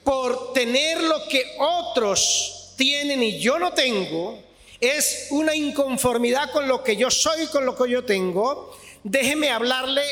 por 0.02 0.54
tener 0.54 1.02
lo 1.02 1.28
que 1.28 1.44
otros 1.58 2.72
tienen 2.74 3.22
y 3.22 3.38
yo 3.38 3.58
no 3.58 3.74
tengo, 3.74 4.38
es 4.80 5.26
una 5.28 5.54
inconformidad 5.54 6.50
con 6.52 6.66
lo 6.66 6.82
que 6.82 6.96
yo 6.96 7.10
soy, 7.10 7.46
con 7.48 7.66
lo 7.66 7.76
que 7.76 7.90
yo 7.90 8.02
tengo, 8.06 8.74
déjeme 9.04 9.50
hablarle 9.50 10.04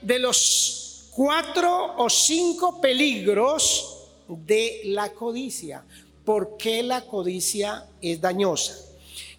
de 0.00 0.18
los 0.18 1.04
cuatro 1.12 1.94
o 1.96 2.10
cinco 2.10 2.80
peligros 2.80 3.98
de 4.26 4.80
la 4.86 5.10
codicia. 5.10 5.84
¿Por 6.24 6.56
qué 6.56 6.82
la 6.82 7.02
codicia 7.02 7.86
es 8.00 8.20
dañosa? 8.20 8.76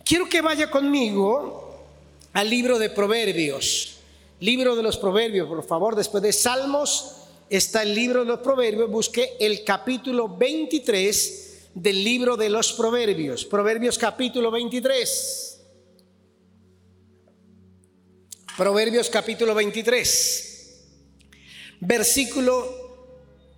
Quiero 0.05 0.29
que 0.29 0.39
vaya 0.39 0.71
conmigo 0.71 1.83
al 2.31 2.49
libro 2.49 2.79
de 2.79 2.89
Proverbios. 2.89 3.97
Libro 4.43 4.75
de 4.75 4.83
los 4.83 4.97
Proverbios, 4.97 5.47
por 5.47 5.63
favor, 5.63 5.95
después 5.95 6.21
de 6.21 6.33
Salmos 6.33 7.15
está 7.49 7.81
el 7.83 7.95
libro 7.95 8.19
de 8.19 8.25
los 8.25 8.41
Proverbios. 8.41 8.91
Busque 8.91 9.37
el 9.39 9.63
capítulo 9.63 10.27
23 10.27 11.69
del 11.75 12.03
libro 12.03 12.35
de 12.35 12.49
los 12.49 12.73
Proverbios. 12.73 13.45
Proverbios 13.45 13.97
capítulo 13.97 14.51
23. 14.51 15.61
Proverbios 18.57 19.09
capítulo 19.09 19.55
23 19.55 20.49
versículo 21.79 22.67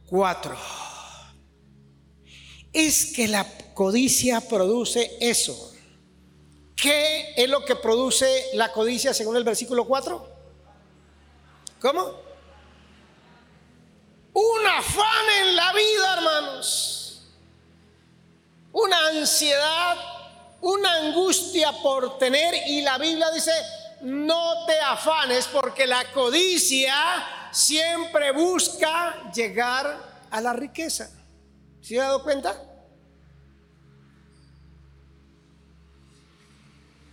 4. 0.06 0.56
Es 2.74 3.08
que 3.08 3.28
la 3.28 3.44
codicia 3.74 4.40
produce 4.40 5.18
eso. 5.20 5.74
¿Qué 6.76 7.34
es 7.36 7.50
lo 7.50 7.66
que 7.66 7.76
produce 7.76 8.28
la 8.54 8.72
codicia 8.72 9.16
según 9.16 9.36
el 9.36 9.44
versículo 9.44 9.88
4? 9.88 10.35
¿Cómo? 11.80 12.26
Un 14.34 14.68
afán 14.68 15.26
en 15.42 15.56
la 15.56 15.74
vida, 15.74 16.14
hermanos. 16.18 17.22
Una 18.72 19.08
ansiedad, 19.08 19.98
una 20.62 20.94
angustia 20.96 21.72
por 21.82 22.18
tener. 22.18 22.54
Y 22.68 22.82
la 22.82 22.98
Biblia 22.98 23.32
dice, 23.32 23.52
no 24.02 24.66
te 24.66 24.80
afanes 24.80 25.48
porque 25.48 25.88
la 25.88 26.12
codicia 26.12 26.94
siempre 27.52 28.32
busca 28.32 29.32
llegar 29.34 30.26
a 30.30 30.42
la 30.42 30.54
riqueza. 30.54 31.10
¿Se 31.82 32.00
ha 32.00 32.04
dado 32.04 32.24
cuenta? 32.24 32.62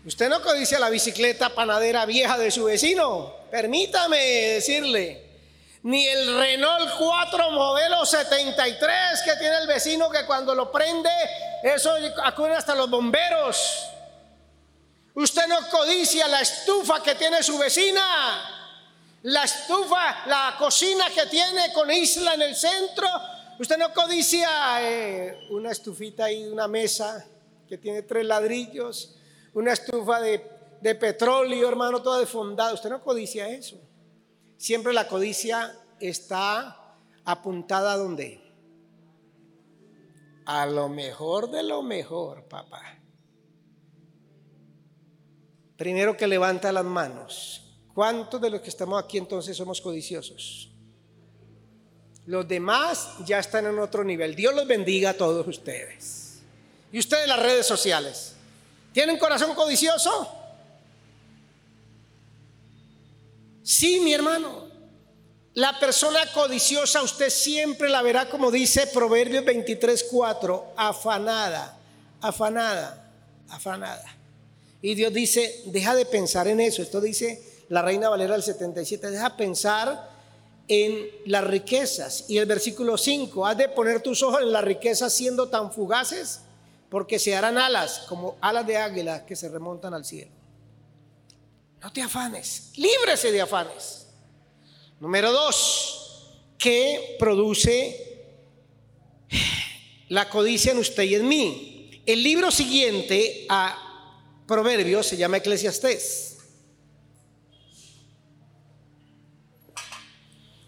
Usted 0.05 0.29
no 0.29 0.43
codicia 0.43 0.81
la 0.81 0.91
bicicleta 0.91 1.55
panadera 1.55 2.05
vieja 2.07 2.37
de 2.37 2.51
su 2.51 2.65
vecino. 2.65 3.42
Permítame 3.53 4.19
decirle. 4.55 5.31
Ni 5.85 6.07
el 6.09 6.39
Renault 6.39 6.91
4 6.99 7.51
modelo 7.51 8.05
73 8.05 9.23
que 9.25 9.37
tiene 9.37 9.59
el 9.59 9.67
vecino 9.69 10.11
que 10.11 10.25
cuando 10.27 10.55
lo 10.55 10.73
prende, 10.73 11.11
eso 11.63 11.95
acude 12.25 12.55
hasta 12.55 12.75
los 12.75 12.91
bomberos. 12.91 13.87
Usted 15.15 15.47
no 15.47 15.69
codicia 15.71 16.27
la 16.27 16.41
estufa 16.41 17.01
que 17.03 17.15
tiene 17.15 17.43
su 17.43 17.59
vecina 17.59 18.61
la 19.23 19.45
estufa, 19.45 20.27
la 20.27 20.57
cocina 20.59 21.05
que 21.15 21.27
tiene 21.27 21.73
con 21.73 21.91
isla 21.91 22.35
en 22.35 22.43
el 22.43 22.57
centro. 22.57 23.07
Usted 23.59 23.79
no 23.79 23.93
codicia 23.93 24.49
eh, 24.81 25.47
una 25.51 25.71
estufita 25.71 26.31
y 26.33 26.45
una 26.45 26.67
mesa 26.67 27.25
que 27.69 27.79
tiene 27.79 28.03
tres 28.03 28.27
ladrillos, 28.27 29.15
una 29.55 29.73
estufa 29.73 30.21
de, 30.21 30.39
de 30.83 30.95
petróleo, 30.95 31.69
hermano, 31.69 32.03
toda 32.03 32.19
defondada. 32.19 32.75
Usted 32.75 32.91
no 32.91 33.03
codicia 33.03 33.49
eso. 33.49 33.81
Siempre 34.57 34.93
la 34.93 35.09
codicia 35.09 35.75
está 36.01 36.97
apuntada 37.25 37.93
a 37.93 37.97
dónde? 37.97 38.41
A 40.45 40.67
lo 40.67 40.89
mejor 40.89 41.51
de 41.51 41.63
lo 41.63 41.83
mejor, 41.83 42.45
papá. 42.45 42.99
Primero 45.77 46.17
que 46.17 46.27
levanta 46.27 46.71
las 46.73 46.85
manos 46.85 47.63
¿Cuántos 47.95 48.41
de 48.41 48.51
los 48.51 48.61
que 48.61 48.71
estamos 48.71 49.03
aquí 49.03 49.19
entonces 49.19 49.57
somos 49.57 49.81
codiciosos? 49.81 50.71
Los 52.25 52.47
demás 52.49 53.17
ya 53.27 53.39
están 53.39 53.67
en 53.67 53.79
otro 53.79 54.03
nivel. 54.05 54.35
Dios 54.35 54.55
los 54.55 54.67
bendiga 54.67 55.11
a 55.11 55.15
todos 55.15 55.47
ustedes. 55.47 56.41
Y 56.91 56.99
ustedes 56.99 57.27
las 57.27 57.39
redes 57.39 57.67
sociales. 57.67 58.35
¿Tienen 58.93 59.19
corazón 59.19 59.55
codicioso? 59.55 60.42
Sí, 63.73 64.01
mi 64.01 64.13
hermano. 64.13 64.69
La 65.55 65.81
persona 65.81 66.21
codiciosa 66.35 67.03
usted 67.03 67.31
siempre 67.31 67.89
la 67.89 68.03
verá 68.03 68.29
como 68.29 68.51
dice 68.51 68.87
Proverbios 68.89 69.47
23:4, 69.47 70.75
afanada, 70.77 71.79
afanada, 72.21 73.11
afanada. 73.49 74.05
Y 74.83 74.95
Dios 74.95 75.15
dice, 75.15 75.63
deja 75.69 75.95
de 75.95 76.05
pensar 76.05 76.49
en 76.49 76.61
eso. 76.61 76.83
Esto 76.83 77.01
dice 77.01 77.43
la 77.71 77.81
Reina 77.81 78.11
Valera 78.11 78.35
del 78.35 78.43
77, 78.43 79.11
deja 79.11 79.39
pensar 79.39 80.11
en 80.69 81.07
las 81.25 81.45
riquezas. 81.45 82.27
Y 82.29 82.37
el 82.37 82.45
versículo 82.45 82.99
5, 82.99 83.47
has 83.47 83.57
de 83.57 83.71
poner 83.71 84.03
tus 84.03 84.23
ojos 84.23 84.43
en 84.43 84.53
las 84.53 84.65
riquezas 84.65 85.15
siendo 85.15 85.49
tan 85.49 85.73
fugaces, 85.73 86.41
porque 86.91 87.19
se 87.19 87.35
harán 87.35 87.57
alas 87.57 88.01
como 88.07 88.37
alas 88.43 88.67
de 88.67 88.77
águila 88.77 89.25
que 89.25 89.35
se 89.35 89.49
remontan 89.49 89.95
al 89.95 90.05
cielo. 90.05 90.42
No 91.83 91.93
te 91.93 92.01
afanes, 92.01 92.71
líbrese 92.77 93.33
de 93.33 93.41
afanes. 93.41 94.07
Número 95.01 95.33
2, 95.33 96.31
¿qué 96.57 97.17
produce 97.19 98.25
la 100.09 100.29
codicia 100.29 100.71
en 100.71 100.79
usted 100.79 101.03
y 101.03 101.17
en 101.17 101.27
mí? 101.27 102.03
El 102.07 102.23
libro 102.23 102.53
siguiente 102.53 103.47
a 103.49 104.45
Proverbios 104.47 105.09
se 105.09 105.17
llama 105.17 105.39
Eclesiastés. 105.39 106.39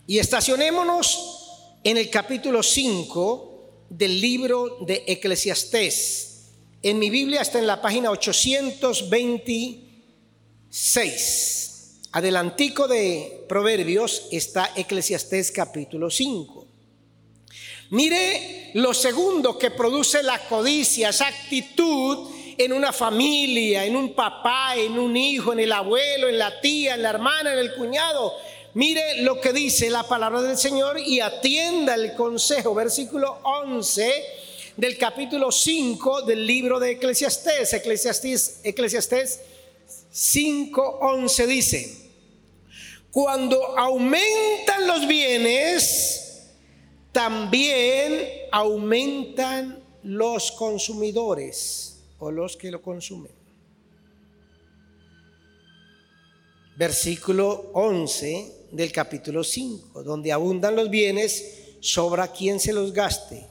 Y 0.09 0.19
estacionémonos 0.19 1.79
en 1.85 1.97
el 1.97 2.11
capítulo 2.11 2.61
5 2.65 3.85
del 3.89 4.21
libro 4.21 4.79
de 4.81 5.05
Eclesiastés. 5.07 6.51
En 6.83 6.99
mi 6.99 7.09
Biblia 7.09 7.41
está 7.41 7.61
en 7.61 7.69
la 7.69 7.81
página 7.81 8.11
826. 10.75 12.11
Adelantico 12.11 12.89
de 12.89 13.45
Proverbios 13.49 14.27
está 14.33 14.73
Eclesiastés 14.75 15.53
capítulo 15.53 16.11
5. 16.11 16.67
Mire 17.91 18.73
lo 18.75 18.93
segundo 18.93 19.57
que 19.57 19.71
produce 19.71 20.21
la 20.25 20.41
codicia, 20.49 21.11
esa 21.11 21.29
actitud 21.29 22.29
en 22.59 22.73
una 22.73 22.93
familia, 22.93 23.85
en 23.85 23.95
un 23.95 24.15
papá, 24.15 24.75
en 24.75 24.99
un 24.99 25.17
hijo, 25.17 25.53
en 25.53 25.61
el 25.61 25.71
abuelo, 25.71 26.29
en 26.29 26.39
la 26.39 26.61
tía, 26.61 26.95
en 26.95 27.03
la 27.03 27.11
hermana, 27.11 27.53
en 27.53 27.61
el 27.61 27.75
cuñado. 27.75 28.33
Mire 28.75 29.23
lo 29.23 29.41
que 29.41 29.53
dice 29.53 29.91
la 29.91 30.03
palabra 30.03 30.43
del 30.43 30.59
Señor 30.59 30.99
y 30.99 31.21
atienda 31.21 31.95
el 31.95 32.15
consejo. 32.15 32.75
Versículo 32.75 33.39
11 33.45 34.25
del 34.77 34.99
capítulo 34.99 35.53
5 35.53 36.23
del 36.23 36.45
libro 36.45 36.81
de 36.81 36.93
Eclesiastés. 36.93 37.73
Eclesiastés, 37.75 38.59
Eclesiastés 38.65 39.41
5.11 40.15 41.47
dice, 41.49 41.97
cuando 43.11 43.77
aumentan 43.77 44.87
los 44.87 45.09
bienes, 45.09 46.51
también 47.11 48.21
aumentan 48.53 49.83
los 50.05 50.53
consumidores 50.53 52.05
o 52.21 52.31
los 52.31 52.57
que 52.57 52.71
lo 52.71 52.81
consumen. 52.81 53.33
Versículo 56.77 57.71
11 57.73 58.69
del 58.71 58.93
capítulo 58.93 59.43
5, 59.43 60.05
donde 60.05 60.31
abundan 60.31 60.77
los 60.77 60.91
bienes, 60.91 61.77
sobra 61.81 62.29
quien 62.29 62.61
se 62.61 62.73
los 62.73 62.93
gaste. 62.93 63.45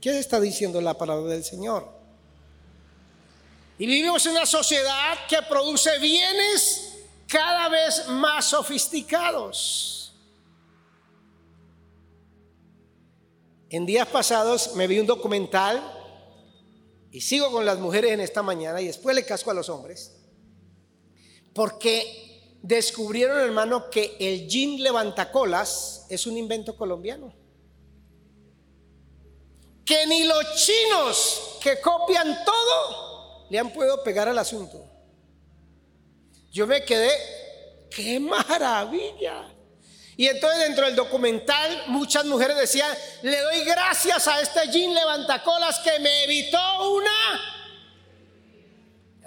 ¿Qué 0.00 0.18
está 0.18 0.40
diciendo 0.40 0.80
la 0.80 0.96
palabra 0.96 1.30
del 1.30 1.44
Señor? 1.44 1.95
Y 3.78 3.86
vivimos 3.86 4.24
en 4.26 4.32
una 4.32 4.46
sociedad 4.46 5.26
que 5.28 5.42
produce 5.42 5.98
bienes 5.98 6.94
cada 7.28 7.68
vez 7.68 8.08
más 8.08 8.46
sofisticados. 8.46 10.14
En 13.68 13.84
días 13.84 14.08
pasados 14.08 14.74
me 14.74 14.86
vi 14.86 14.98
un 14.98 15.06
documental 15.06 15.82
y 17.10 17.20
sigo 17.20 17.50
con 17.50 17.66
las 17.66 17.78
mujeres 17.78 18.12
en 18.12 18.20
esta 18.20 18.42
mañana 18.42 18.80
y 18.80 18.86
después 18.86 19.14
le 19.14 19.24
casco 19.24 19.50
a 19.50 19.54
los 19.54 19.68
hombres 19.68 20.16
porque 21.56 22.58
descubrieron, 22.60 23.40
hermano, 23.40 23.88
que 23.88 24.14
el 24.20 24.46
jean 24.46 24.82
levantacolas 24.82 26.06
es 26.10 26.26
un 26.26 26.36
invento 26.36 26.76
colombiano. 26.76 27.32
Que 29.86 30.06
ni 30.06 30.24
los 30.24 30.54
chinos 30.54 31.58
que 31.62 31.80
copian 31.80 32.44
todo 32.44 33.15
le 33.48 33.58
han 33.58 33.70
podido 33.72 34.02
pegar 34.02 34.28
al 34.28 34.38
asunto. 34.38 34.84
Yo 36.52 36.66
me 36.66 36.82
quedé, 36.84 37.10
qué 37.90 38.18
maravilla. 38.20 39.52
Y 40.16 40.26
entonces 40.26 40.60
dentro 40.60 40.86
del 40.86 40.96
documental 40.96 41.84
muchas 41.88 42.24
mujeres 42.24 42.56
decían, 42.56 42.90
le 43.22 43.38
doy 43.38 43.64
gracias 43.64 44.26
a 44.28 44.40
este 44.40 44.68
jean 44.70 44.94
levantacolas 44.94 45.78
que 45.80 45.98
me 45.98 46.24
evitó 46.24 46.90
una 46.90 47.56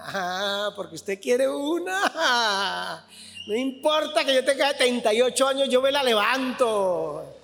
Ah, 0.01 0.71
porque 0.75 0.95
usted 0.95 1.19
quiere 1.21 1.47
una. 1.47 3.05
No 3.47 3.55
importa 3.55 4.23
que 4.23 4.33
yo 4.33 4.45
tenga 4.45 4.73
38 4.73 5.47
años, 5.47 5.69
yo 5.69 5.81
me 5.81 5.91
la 5.91 6.03
levanto. 6.03 7.38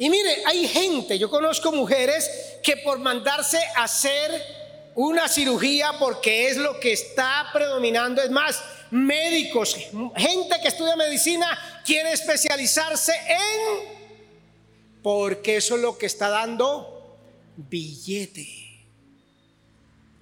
Y 0.00 0.08
mire, 0.08 0.42
hay 0.46 0.66
gente, 0.66 1.18
yo 1.18 1.28
conozco 1.28 1.72
mujeres 1.72 2.56
que 2.62 2.78
por 2.78 2.98
mandarse 3.00 3.58
a 3.76 3.84
hacer 3.84 4.42
una 4.94 5.28
cirugía 5.28 5.92
porque 5.98 6.48
es 6.48 6.56
lo 6.56 6.80
que 6.80 6.92
está 6.92 7.50
predominando, 7.52 8.22
es 8.22 8.30
más, 8.30 8.62
médicos, 8.90 9.76
gente 10.16 10.56
que 10.62 10.68
estudia 10.68 10.96
medicina 10.96 11.82
quiere 11.84 12.12
especializarse 12.12 13.12
en, 13.28 13.98
porque 15.02 15.56
eso 15.56 15.76
es 15.76 15.82
lo 15.82 15.98
que 15.98 16.06
está 16.06 16.30
dando 16.30 17.18
billete. 17.58 18.48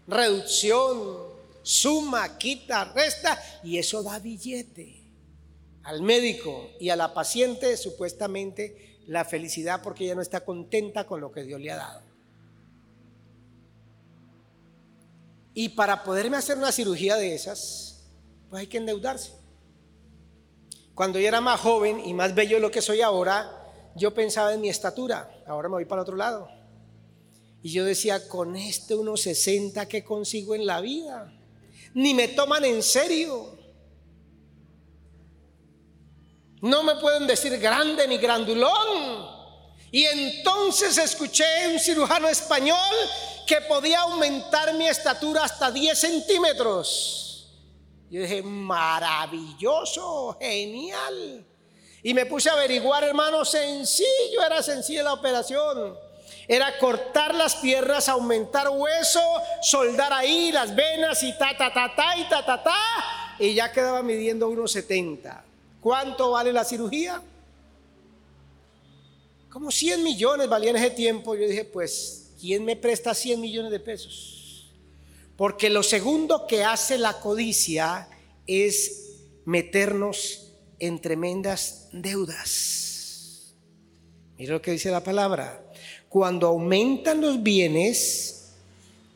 Reducción, 0.08 1.18
suma, 1.62 2.36
quita, 2.36 2.84
resta, 2.96 3.40
y 3.62 3.78
eso 3.78 4.02
da 4.02 4.18
billete. 4.18 4.96
Al 5.84 6.02
médico 6.02 6.68
y 6.80 6.88
a 6.88 6.96
la 6.96 7.14
paciente 7.14 7.76
supuestamente 7.76 8.87
la 9.08 9.24
felicidad 9.24 9.80
porque 9.82 10.04
ella 10.04 10.14
no 10.14 10.22
está 10.22 10.44
contenta 10.44 11.06
con 11.06 11.20
lo 11.20 11.32
que 11.32 11.42
Dios 11.42 11.60
le 11.60 11.72
ha 11.72 11.76
dado. 11.76 12.02
Y 15.54 15.70
para 15.70 16.04
poderme 16.04 16.36
hacer 16.36 16.58
una 16.58 16.70
cirugía 16.70 17.16
de 17.16 17.34
esas, 17.34 18.04
pues 18.48 18.60
hay 18.60 18.66
que 18.66 18.76
endeudarse. 18.76 19.32
Cuando 20.94 21.18
yo 21.18 21.26
era 21.26 21.40
más 21.40 21.58
joven 21.58 22.00
y 22.04 22.12
más 22.12 22.34
bello 22.34 22.56
de 22.56 22.60
lo 22.60 22.70
que 22.70 22.82
soy 22.82 23.00
ahora, 23.00 23.50
yo 23.96 24.12
pensaba 24.12 24.52
en 24.52 24.60
mi 24.60 24.68
estatura, 24.68 25.42
ahora 25.46 25.68
me 25.68 25.76
voy 25.76 25.84
para 25.86 26.02
el 26.02 26.04
otro 26.04 26.16
lado. 26.16 26.48
Y 27.62 27.72
yo 27.72 27.84
decía, 27.84 28.28
con 28.28 28.56
este 28.56 28.94
1,60 28.94 29.88
que 29.88 30.04
consigo 30.04 30.54
en 30.54 30.66
la 30.66 30.80
vida, 30.80 31.32
ni 31.94 32.12
me 32.14 32.28
toman 32.28 32.64
en 32.64 32.82
serio. 32.82 33.57
No 36.60 36.82
me 36.82 36.96
pueden 36.96 37.26
decir 37.26 37.56
grande 37.58 38.06
ni 38.08 38.18
grandulón. 38.18 39.38
Y 39.90 40.04
entonces 40.04 40.98
escuché 40.98 41.68
un 41.72 41.78
cirujano 41.78 42.28
español 42.28 42.76
que 43.46 43.60
podía 43.62 44.00
aumentar 44.00 44.74
mi 44.74 44.86
estatura 44.86 45.44
hasta 45.44 45.70
10 45.70 45.98
centímetros. 45.98 47.48
Yo 48.10 48.22
dije, 48.22 48.42
maravilloso, 48.42 50.36
genial. 50.38 51.46
Y 52.02 52.14
me 52.14 52.26
puse 52.26 52.50
a 52.50 52.54
averiguar, 52.54 53.04
hermano, 53.04 53.44
sencillo, 53.44 54.42
era 54.44 54.62
sencilla 54.62 55.02
la 55.02 55.12
operación. 55.14 55.96
Era 56.46 56.78
cortar 56.78 57.34
las 57.34 57.56
piernas, 57.56 58.08
aumentar 58.08 58.68
hueso, 58.70 59.20
soldar 59.62 60.12
ahí 60.12 60.50
las 60.52 60.74
venas 60.74 61.22
y 61.22 61.36
ta, 61.36 61.56
ta, 61.56 61.72
ta, 61.72 61.94
ta, 61.94 62.16
y 62.16 62.24
ta, 62.28 62.44
ta, 62.44 62.62
ta. 62.62 63.36
Y 63.38 63.54
ya 63.54 63.70
quedaba 63.72 64.02
midiendo 64.02 64.50
1,70. 64.50 65.47
¿Cuánto 65.88 66.32
vale 66.32 66.52
la 66.52 66.66
cirugía? 66.66 67.22
Como 69.48 69.70
100 69.70 70.02
millones 70.02 70.46
valía 70.46 70.72
ese 70.72 70.90
tiempo. 70.90 71.34
Yo 71.34 71.48
dije, 71.48 71.64
pues, 71.64 72.32
¿quién 72.38 72.62
me 72.62 72.76
presta 72.76 73.14
100 73.14 73.40
millones 73.40 73.72
de 73.72 73.80
pesos? 73.80 74.70
Porque 75.34 75.70
lo 75.70 75.82
segundo 75.82 76.46
que 76.46 76.62
hace 76.62 76.98
la 76.98 77.18
codicia 77.20 78.06
es 78.46 79.14
meternos 79.46 80.52
en 80.78 81.00
tremendas 81.00 81.88
deudas. 81.90 83.54
Mira 84.36 84.52
lo 84.52 84.60
que 84.60 84.72
dice 84.72 84.90
la 84.90 85.02
palabra. 85.02 85.72
Cuando 86.10 86.48
aumentan 86.48 87.22
los 87.22 87.42
bienes, 87.42 88.50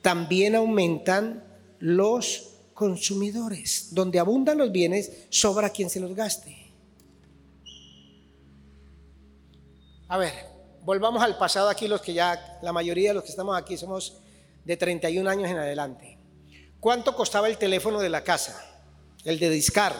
también 0.00 0.54
aumentan 0.54 1.44
los 1.80 2.48
consumidores. 2.72 3.88
Donde 3.90 4.18
abundan 4.18 4.56
los 4.56 4.72
bienes, 4.72 5.12
sobra 5.28 5.68
quien 5.68 5.90
se 5.90 6.00
los 6.00 6.14
gaste. 6.14 6.61
A 10.12 10.18
ver, 10.18 10.34
volvamos 10.82 11.22
al 11.22 11.38
pasado 11.38 11.70
aquí, 11.70 11.88
los 11.88 12.02
que 12.02 12.12
ya, 12.12 12.58
la 12.60 12.70
mayoría 12.70 13.08
de 13.08 13.14
los 13.14 13.24
que 13.24 13.30
estamos 13.30 13.56
aquí 13.56 13.78
somos 13.78 14.18
de 14.62 14.76
31 14.76 15.30
años 15.30 15.48
en 15.50 15.56
adelante. 15.56 16.18
¿Cuánto 16.80 17.16
costaba 17.16 17.48
el 17.48 17.56
teléfono 17.56 17.98
de 17.98 18.10
la 18.10 18.22
casa? 18.22 18.62
El 19.24 19.38
de 19.38 19.48
Discar. 19.48 19.94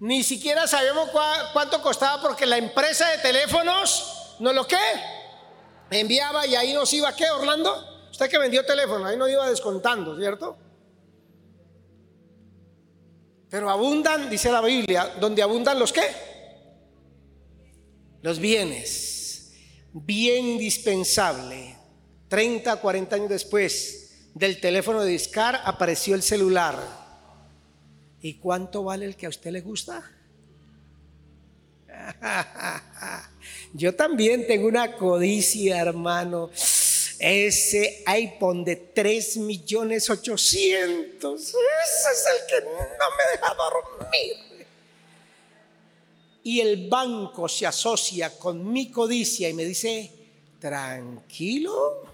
Ni 0.00 0.24
siquiera 0.24 0.66
sabemos 0.66 1.10
cuánto 1.52 1.80
costaba 1.80 2.20
porque 2.20 2.44
la 2.44 2.58
empresa 2.58 3.08
de 3.08 3.18
teléfonos 3.18 4.34
no 4.40 4.52
lo 4.52 4.66
que 4.66 4.76
enviaba 5.92 6.44
y 6.44 6.56
ahí 6.56 6.74
nos 6.74 6.92
iba 6.92 7.14
qué, 7.14 7.30
Orlando. 7.30 8.08
Usted 8.10 8.28
que 8.28 8.38
vendió 8.38 8.66
teléfono, 8.66 9.06
ahí 9.06 9.16
nos 9.16 9.30
iba 9.30 9.48
descontando, 9.48 10.18
¿cierto? 10.18 10.58
Pero 13.48 13.70
abundan, 13.70 14.28
dice 14.28 14.50
la 14.50 14.60
Biblia, 14.60 15.14
donde 15.20 15.40
abundan 15.40 15.78
los 15.78 15.92
qué? 15.92 16.27
Los 18.22 18.38
bienes 18.38 19.52
bien 19.92 20.46
indispensable. 20.46 21.76
30, 22.28 22.76
40 22.76 23.16
años 23.16 23.28
después 23.28 24.10
del 24.34 24.60
teléfono 24.60 25.02
de 25.02 25.12
Discar 25.12 25.60
apareció 25.64 26.14
el 26.14 26.22
celular. 26.22 26.78
¿Y 28.20 28.34
cuánto 28.34 28.84
vale 28.84 29.06
el 29.06 29.16
que 29.16 29.26
a 29.26 29.28
usted 29.28 29.50
le 29.50 29.60
gusta? 29.60 30.02
Yo 33.72 33.94
también 33.94 34.46
tengo 34.46 34.66
una 34.66 34.96
codicia, 34.96 35.80
hermano. 35.80 36.50
Ese 37.18 38.02
iPhone 38.06 38.64
de 38.64 38.76
3 38.76 39.38
millones 39.38 40.10
800. 40.10 41.40
Ese 41.40 41.54
es 41.54 42.24
el 42.32 42.46
que 42.46 42.64
no 42.66 42.72
me 42.72 43.30
deja 43.32 43.54
dormir. 43.54 44.47
Y 46.48 46.62
el 46.62 46.88
banco 46.88 47.46
se 47.46 47.66
asocia 47.66 48.38
con 48.38 48.72
mi 48.72 48.90
codicia 48.90 49.50
y 49.50 49.52
me 49.52 49.66
dice, 49.66 50.10
tranquilo, 50.58 52.04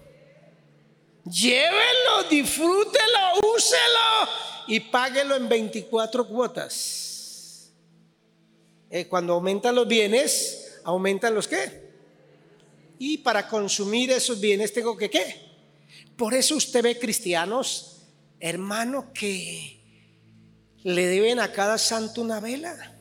llévelo, 1.23 2.23
disfrútelo, 2.29 3.53
úselo 3.55 4.29
y 4.67 4.81
páguelo 4.81 5.37
en 5.37 5.47
24 5.47 6.27
cuotas. 6.27 7.71
Eh, 8.89 9.07
cuando 9.07 9.35
aumentan 9.35 9.73
los 9.73 9.87
bienes, 9.87 10.81
aumentan 10.83 11.33
los 11.33 11.47
qué? 11.47 11.93
Y 12.99 13.19
para 13.19 13.47
consumir 13.47 14.11
esos 14.11 14.41
bienes 14.41 14.73
tengo 14.73 14.97
que 14.97 15.09
qué? 15.09 15.33
Por 16.17 16.33
eso 16.33 16.57
usted 16.57 16.83
ve 16.83 16.99
cristianos, 16.99 18.01
hermano, 18.41 19.13
que 19.13 19.79
le 20.83 21.07
deben 21.07 21.39
a 21.39 21.53
cada 21.53 21.77
santo 21.77 22.19
una 22.19 22.41
vela 22.41 22.94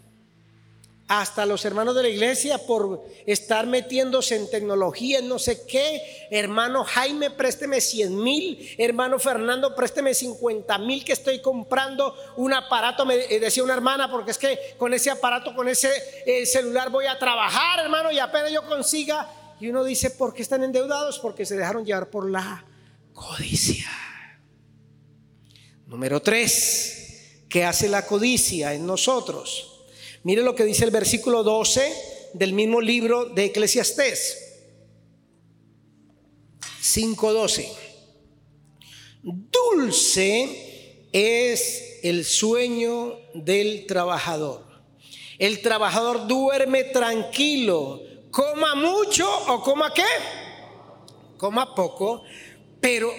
hasta 1.07 1.45
los 1.45 1.65
hermanos 1.67 1.95
de 1.95 2.03
la 2.03 2.09
iglesia 2.09 2.59
por 2.59 3.05
estar 3.27 3.67
metiéndose 3.67 4.37
en 4.37 4.51
tecnología, 4.51 5.19
en 5.19 5.29
no 5.29 5.39
sé 5.39 5.67
qué. 5.67 6.01
Hermano 6.31 6.83
Jaime, 6.85 7.31
présteme 7.31 7.81
100 7.81 8.23
mil. 8.23 8.75
Hermano 8.79 9.19
Fernando, 9.19 9.75
présteme 9.75 10.15
50 10.15 10.79
mil 10.79 11.05
que 11.05 11.13
estoy 11.13 11.41
comprando 11.41 12.17
un 12.37 12.55
aparato, 12.55 13.05
me 13.05 13.19
decía 13.19 13.63
una 13.63 13.75
hermana, 13.75 14.11
porque 14.11 14.31
es 14.31 14.39
que 14.39 14.59
con 14.79 14.95
ese 14.95 15.11
aparato, 15.11 15.55
con 15.55 15.69
ese 15.69 15.91
eh, 16.25 16.47
celular 16.47 16.91
voy 16.91 17.07
a 17.07 17.19
trabajar, 17.19 17.81
hermano, 17.81 18.11
y 18.11 18.19
apenas 18.19 18.51
yo 18.51 18.67
consiga. 18.67 19.29
Y 19.61 19.69
uno 19.69 19.85
dice, 19.85 20.11
¿por 20.11 20.33
qué 20.33 20.43
están 20.43 20.65
endeudados? 20.65 21.19
Porque 21.19 21.45
se 21.45 21.57
dejaron 21.57 21.85
llevar 21.85 22.09
por 22.09 22.31
la 22.31 22.65
codicia. 23.13 23.91
Número 25.87 26.21
tres, 26.23 27.45
¿qué 27.49 27.65
hace 27.65 27.89
la 27.89 28.07
codicia 28.07 28.73
en 28.73 28.87
nosotros? 28.87 29.74
Mire 30.25 30.43
lo 30.43 30.55
que 30.55 30.65
dice 30.65 30.85
el 30.85 30.91
versículo 30.91 31.43
12 31.43 32.31
del 32.33 32.55
mismo 32.55 32.81
libro 32.81 33.27
de 33.27 33.45
Eclesiastés. 33.45 34.41
5.12. 36.83 37.69
Dulce 39.23 41.09
es 41.13 42.01
el 42.03 42.25
sueño 42.25 43.19
del 43.35 43.85
trabajador. 43.87 44.65
El 45.39 45.61
trabajador 45.61 46.27
duerme 46.27 46.85
tranquilo, 46.85 48.01
coma 48.31 48.75
mucho 48.75 49.29
o 49.49 49.63
coma 49.63 49.93
qué? 49.93 50.05
Coma 51.37 51.75
poco, 51.75 52.23
pero 52.81 53.13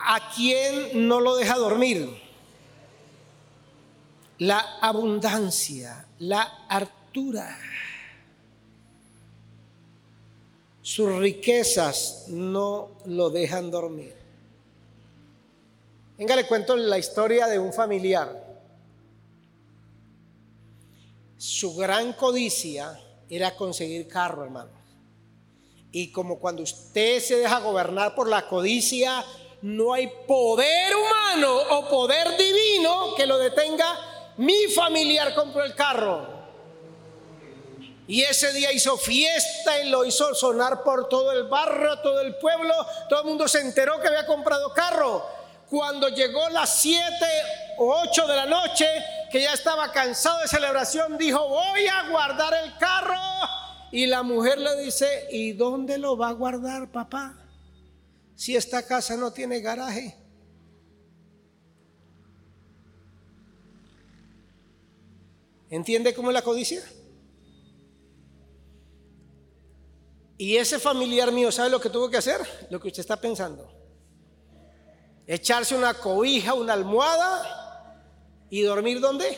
¿a 0.00 0.32
quién 0.34 1.06
no 1.06 1.20
lo 1.20 1.36
deja 1.36 1.56
dormir? 1.56 2.08
La 4.38 4.78
abundancia, 4.80 6.07
la 6.18 6.42
hartura. 6.68 7.58
Sus 10.82 11.16
riquezas 11.16 12.24
no 12.28 12.90
lo 13.04 13.30
dejan 13.30 13.70
dormir. 13.70 14.14
Venga, 16.16 16.34
le 16.34 16.46
cuento 16.46 16.76
la 16.76 16.98
historia 16.98 17.46
de 17.46 17.58
un 17.58 17.72
familiar. 17.72 18.46
Su 21.36 21.76
gran 21.76 22.14
codicia 22.14 22.98
era 23.30 23.54
conseguir 23.54 24.08
carro, 24.08 24.44
hermano. 24.44 24.70
Y 25.92 26.10
como 26.10 26.38
cuando 26.38 26.62
usted 26.62 27.20
se 27.20 27.36
deja 27.36 27.60
gobernar 27.60 28.14
por 28.14 28.28
la 28.28 28.48
codicia, 28.48 29.24
no 29.62 29.92
hay 29.92 30.10
poder 30.26 30.94
humano 30.96 31.56
o 31.70 31.88
poder 31.88 32.36
divino 32.36 33.14
que 33.16 33.26
lo 33.26 33.38
detenga 33.38 34.07
mi 34.38 34.68
familiar 34.68 35.34
compró 35.34 35.64
el 35.64 35.74
carro. 35.74 36.38
Y 38.06 38.22
ese 38.22 38.52
día 38.52 38.72
hizo 38.72 38.96
fiesta 38.96 39.82
y 39.82 39.90
lo 39.90 40.04
hizo 40.04 40.34
sonar 40.34 40.82
por 40.82 41.08
todo 41.08 41.30
el 41.32 41.44
barrio, 41.44 41.98
todo 42.00 42.20
el 42.20 42.36
pueblo. 42.36 42.74
Todo 43.08 43.20
el 43.20 43.26
mundo 43.26 43.46
se 43.46 43.60
enteró 43.60 44.00
que 44.00 44.08
había 44.08 44.24
comprado 44.24 44.72
carro. 44.72 45.26
Cuando 45.68 46.08
llegó 46.08 46.48
las 46.48 46.70
7 46.76 47.04
o 47.76 47.94
8 48.08 48.26
de 48.26 48.36
la 48.36 48.46
noche, 48.46 48.86
que 49.30 49.42
ya 49.42 49.52
estaba 49.52 49.92
cansado 49.92 50.40
de 50.40 50.48
celebración, 50.48 51.18
dijo, 51.18 51.46
voy 51.46 51.86
a 51.86 52.08
guardar 52.08 52.54
el 52.64 52.78
carro. 52.78 53.20
Y 53.90 54.06
la 54.06 54.22
mujer 54.22 54.58
le 54.58 54.76
dice, 54.76 55.26
¿y 55.30 55.52
dónde 55.52 55.98
lo 55.98 56.16
va 56.16 56.28
a 56.28 56.32
guardar, 56.32 56.90
papá? 56.90 57.36
Si 58.36 58.56
esta 58.56 58.86
casa 58.86 59.16
no 59.16 59.32
tiene 59.32 59.60
garaje. 59.60 60.16
¿Entiende 65.70 66.14
cómo 66.14 66.30
es 66.30 66.34
la 66.34 66.42
codicia? 66.42 66.82
Y 70.38 70.56
ese 70.56 70.78
familiar 70.78 71.32
mío, 71.32 71.50
¿sabe 71.50 71.68
lo 71.68 71.80
que 71.80 71.90
tuvo 71.90 72.08
que 72.08 72.16
hacer? 72.16 72.40
Lo 72.70 72.80
que 72.80 72.88
usted 72.88 73.00
está 73.00 73.20
pensando. 73.20 73.70
Echarse 75.26 75.74
una 75.74 75.94
cobija, 75.94 76.54
una 76.54 76.72
almohada 76.72 78.04
y 78.48 78.62
dormir 78.62 79.00
¿dónde? 79.00 79.36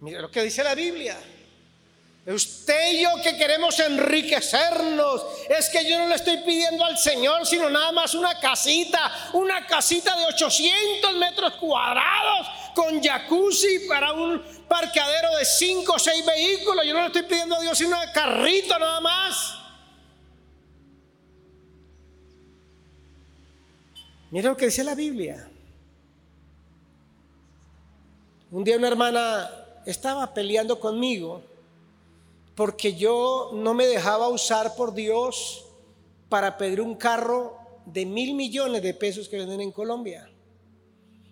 Mira 0.00 0.20
lo 0.20 0.30
que 0.30 0.42
dice 0.42 0.62
la 0.62 0.74
Biblia. 0.74 1.18
Usted 2.24 2.92
y 2.92 3.02
yo 3.02 3.10
que 3.22 3.36
queremos 3.36 3.78
enriquecernos, 3.80 5.24
es 5.48 5.68
que 5.70 5.88
yo 5.88 5.98
no 5.98 6.06
le 6.06 6.14
estoy 6.14 6.36
pidiendo 6.38 6.84
al 6.84 6.98
Señor, 6.98 7.46
sino 7.46 7.68
nada 7.68 7.90
más 7.90 8.14
una 8.14 8.38
casita, 8.38 9.30
una 9.32 9.66
casita 9.66 10.14
de 10.16 10.26
800 10.26 11.14
metros 11.14 11.54
cuadrados 11.54 12.46
con 12.78 13.02
jacuzzi 13.02 13.88
para 13.88 14.12
un 14.12 14.40
parqueadero 14.68 15.36
de 15.36 15.44
5 15.44 15.92
o 15.92 15.98
6 15.98 16.24
vehículos. 16.24 16.86
Yo 16.86 16.94
no 16.94 17.00
le 17.00 17.06
estoy 17.08 17.24
pidiendo 17.24 17.56
a 17.56 17.60
Dios 17.60 17.76
sino 17.76 17.96
un 17.98 18.12
carrito 18.14 18.78
nada 18.78 19.00
más. 19.00 19.58
Mira 24.30 24.50
lo 24.50 24.56
que 24.56 24.66
dice 24.66 24.84
la 24.84 24.94
Biblia. 24.94 25.50
Un 28.52 28.62
día 28.62 28.76
una 28.76 28.86
hermana 28.86 29.50
estaba 29.84 30.32
peleando 30.32 30.78
conmigo 30.78 31.42
porque 32.54 32.94
yo 32.94 33.50
no 33.54 33.74
me 33.74 33.88
dejaba 33.88 34.28
usar 34.28 34.76
por 34.76 34.94
Dios 34.94 35.64
para 36.28 36.56
pedir 36.56 36.80
un 36.80 36.94
carro 36.94 37.58
de 37.86 38.06
mil 38.06 38.34
millones 38.34 38.82
de 38.82 38.94
pesos 38.94 39.28
que 39.28 39.38
venden 39.38 39.62
en 39.62 39.72
Colombia. 39.72 40.30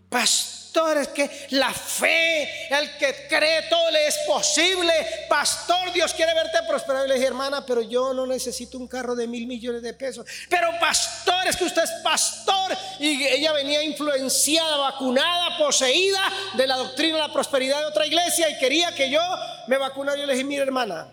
Pastor, 0.09 0.56
es 0.77 1.09
que 1.09 1.31
la 1.51 1.73
fe, 1.73 2.69
el 2.69 2.97
que 2.99 3.27
cree 3.29 3.63
todo 3.63 3.91
le 3.91 4.07
es 4.07 4.19
posible. 4.27 4.93
Pastor, 5.29 5.93
Dios 5.93 6.13
quiere 6.13 6.35
verte 6.35 6.59
prosperar. 6.69 7.07
Y 7.07 7.09
le 7.09 7.15
dije, 7.15 7.27
hermana, 7.27 7.65
pero 7.65 7.81
yo 7.81 8.13
no 8.13 8.27
necesito 8.27 8.79
un 8.79 8.87
carro 8.87 9.15
de 9.15 9.27
mil 9.27 9.47
millones 9.47 9.83
de 9.83 9.95
pesos. 9.95 10.27
Pero 10.51 10.69
pastor, 10.79 11.47
es 11.47 11.57
que 11.57 11.65
usted 11.65 11.83
es 11.83 11.91
pastor. 12.03 12.77
Y 12.99 13.27
ella 13.27 13.53
venía 13.53 13.83
influenciada, 13.83 14.77
vacunada, 14.77 15.57
poseída 15.57 16.21
de 16.55 16.67
la 16.67 16.77
doctrina 16.77 17.17
de 17.17 17.23
la 17.23 17.33
prosperidad 17.33 17.81
de 17.81 17.87
otra 17.87 18.07
iglesia 18.07 18.49
y 18.51 18.59
quería 18.59 18.95
que 18.95 19.11
yo 19.11 19.21
me 19.69 19.79
vacunara. 19.79 20.19
Yo 20.19 20.27
le 20.27 20.35
dije, 20.35 20.45
mira 20.45 20.63
hermana, 20.63 21.09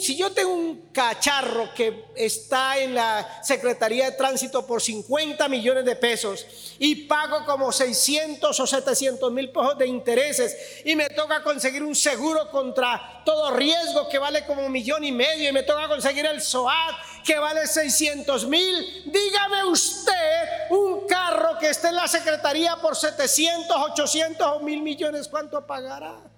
si 0.00 0.16
yo 0.16 0.32
tengo 0.32 0.54
un 0.54 0.88
cacharro 0.92 1.74
que 1.74 2.06
está 2.16 2.78
en 2.78 2.94
la 2.94 3.42
Secretaría 3.42 4.06
de 4.06 4.16
Tránsito 4.16 4.66
por 4.66 4.80
50 4.80 5.46
millones 5.48 5.84
de 5.84 5.94
pesos 5.94 6.46
y 6.78 7.06
pago 7.06 7.44
como 7.44 7.70
600 7.70 8.58
o 8.58 8.66
700 8.66 9.30
mil 9.30 9.50
pesos 9.50 9.76
de 9.76 9.86
intereses 9.86 10.82
y 10.86 10.96
me 10.96 11.10
toca 11.10 11.42
conseguir 11.42 11.82
un 11.82 11.94
seguro 11.94 12.50
contra 12.50 13.22
todo 13.26 13.50
riesgo 13.50 14.08
que 14.08 14.18
vale 14.18 14.46
como 14.46 14.64
un 14.64 14.72
millón 14.72 15.04
y 15.04 15.12
medio 15.12 15.50
y 15.50 15.52
me 15.52 15.64
toca 15.64 15.86
conseguir 15.86 16.24
el 16.24 16.40
SOAT 16.40 17.22
que 17.22 17.38
vale 17.38 17.66
600 17.66 18.46
mil, 18.46 19.12
dígame 19.12 19.64
usted 19.64 20.70
un 20.70 21.06
carro 21.06 21.58
que 21.58 21.68
esté 21.68 21.88
en 21.88 21.96
la 21.96 22.08
Secretaría 22.08 22.76
por 22.76 22.96
700, 22.96 23.76
800 23.76 24.46
o 24.46 24.60
mil 24.60 24.80
millones, 24.82 25.28
¿cuánto 25.28 25.66
pagará? 25.66 26.31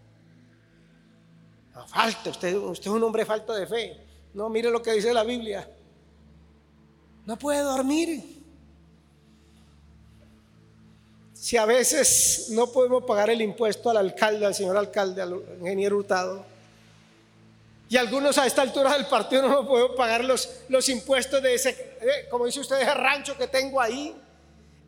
Falta, 1.87 2.31
usted, 2.31 2.55
usted 2.57 2.87
es 2.87 2.93
un 2.93 3.03
hombre 3.03 3.25
falto 3.25 3.53
de 3.53 3.67
fe. 3.67 4.01
No, 4.35 4.49
mire 4.49 4.71
lo 4.71 4.83
que 4.83 4.93
dice 4.93 5.13
la 5.13 5.25
Biblia. 5.25 5.69
No 7.27 7.37
puede 7.37 7.61
dormir. 7.61 8.23
Si 11.33 11.57
a 11.57 11.67
veces 11.67 12.49
no 12.51 12.71
podemos 12.71 13.05
pagar 13.05 13.31
el 13.31 13.43
impuesto 13.43 13.91
al 13.91 13.99
alcalde, 13.99 14.47
al 14.47 14.55
señor 14.55 14.77
alcalde, 14.77 15.21
al 15.23 15.35
ingeniero 15.61 15.99
Hurtado, 15.99 16.45
y 17.89 17.97
algunos 17.97 18.39
a 18.39 18.47
esta 18.47 18.63
altura 18.63 18.95
del 18.95 19.07
partido 19.07 19.47
no 19.47 19.67
podemos 19.67 19.97
pagar 19.97 20.25
los, 20.25 20.49
los 20.69 20.89
impuestos 20.89 21.43
de 21.43 21.55
ese, 21.55 21.71
eh, 22.01 22.29
como 22.31 22.47
dice 22.47 22.61
usted, 22.61 22.81
ese 22.81 22.95
rancho 22.95 23.37
que 23.37 23.47
tengo 23.47 23.81
ahí, 23.81 24.15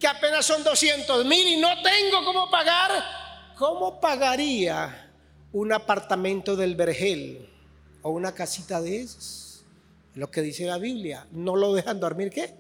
que 0.01 0.07
apenas 0.07 0.47
son 0.47 0.65
200 0.65 1.25
mil 1.25 1.47
y 1.47 1.57
no 1.59 1.69
tengo 1.83 2.25
cómo 2.25 2.51
pagar, 2.51 2.91
¿cómo 3.57 4.01
pagaría 4.01 5.06
un 5.57 5.73
apartamento 5.73 6.55
del 6.55 6.77
Vergel 6.77 7.49
o 8.03 8.11
una 8.11 8.35
casita 8.35 8.83
de 8.83 9.01
esas. 9.01 9.65
Lo 10.15 10.31
que 10.31 10.43
dice 10.43 10.67
la 10.67 10.77
Biblia, 10.77 11.27
no 11.33 11.57
lo 11.57 11.73
dejan 11.73 11.99
dormir, 11.99 12.31
¿qué? 12.31 12.55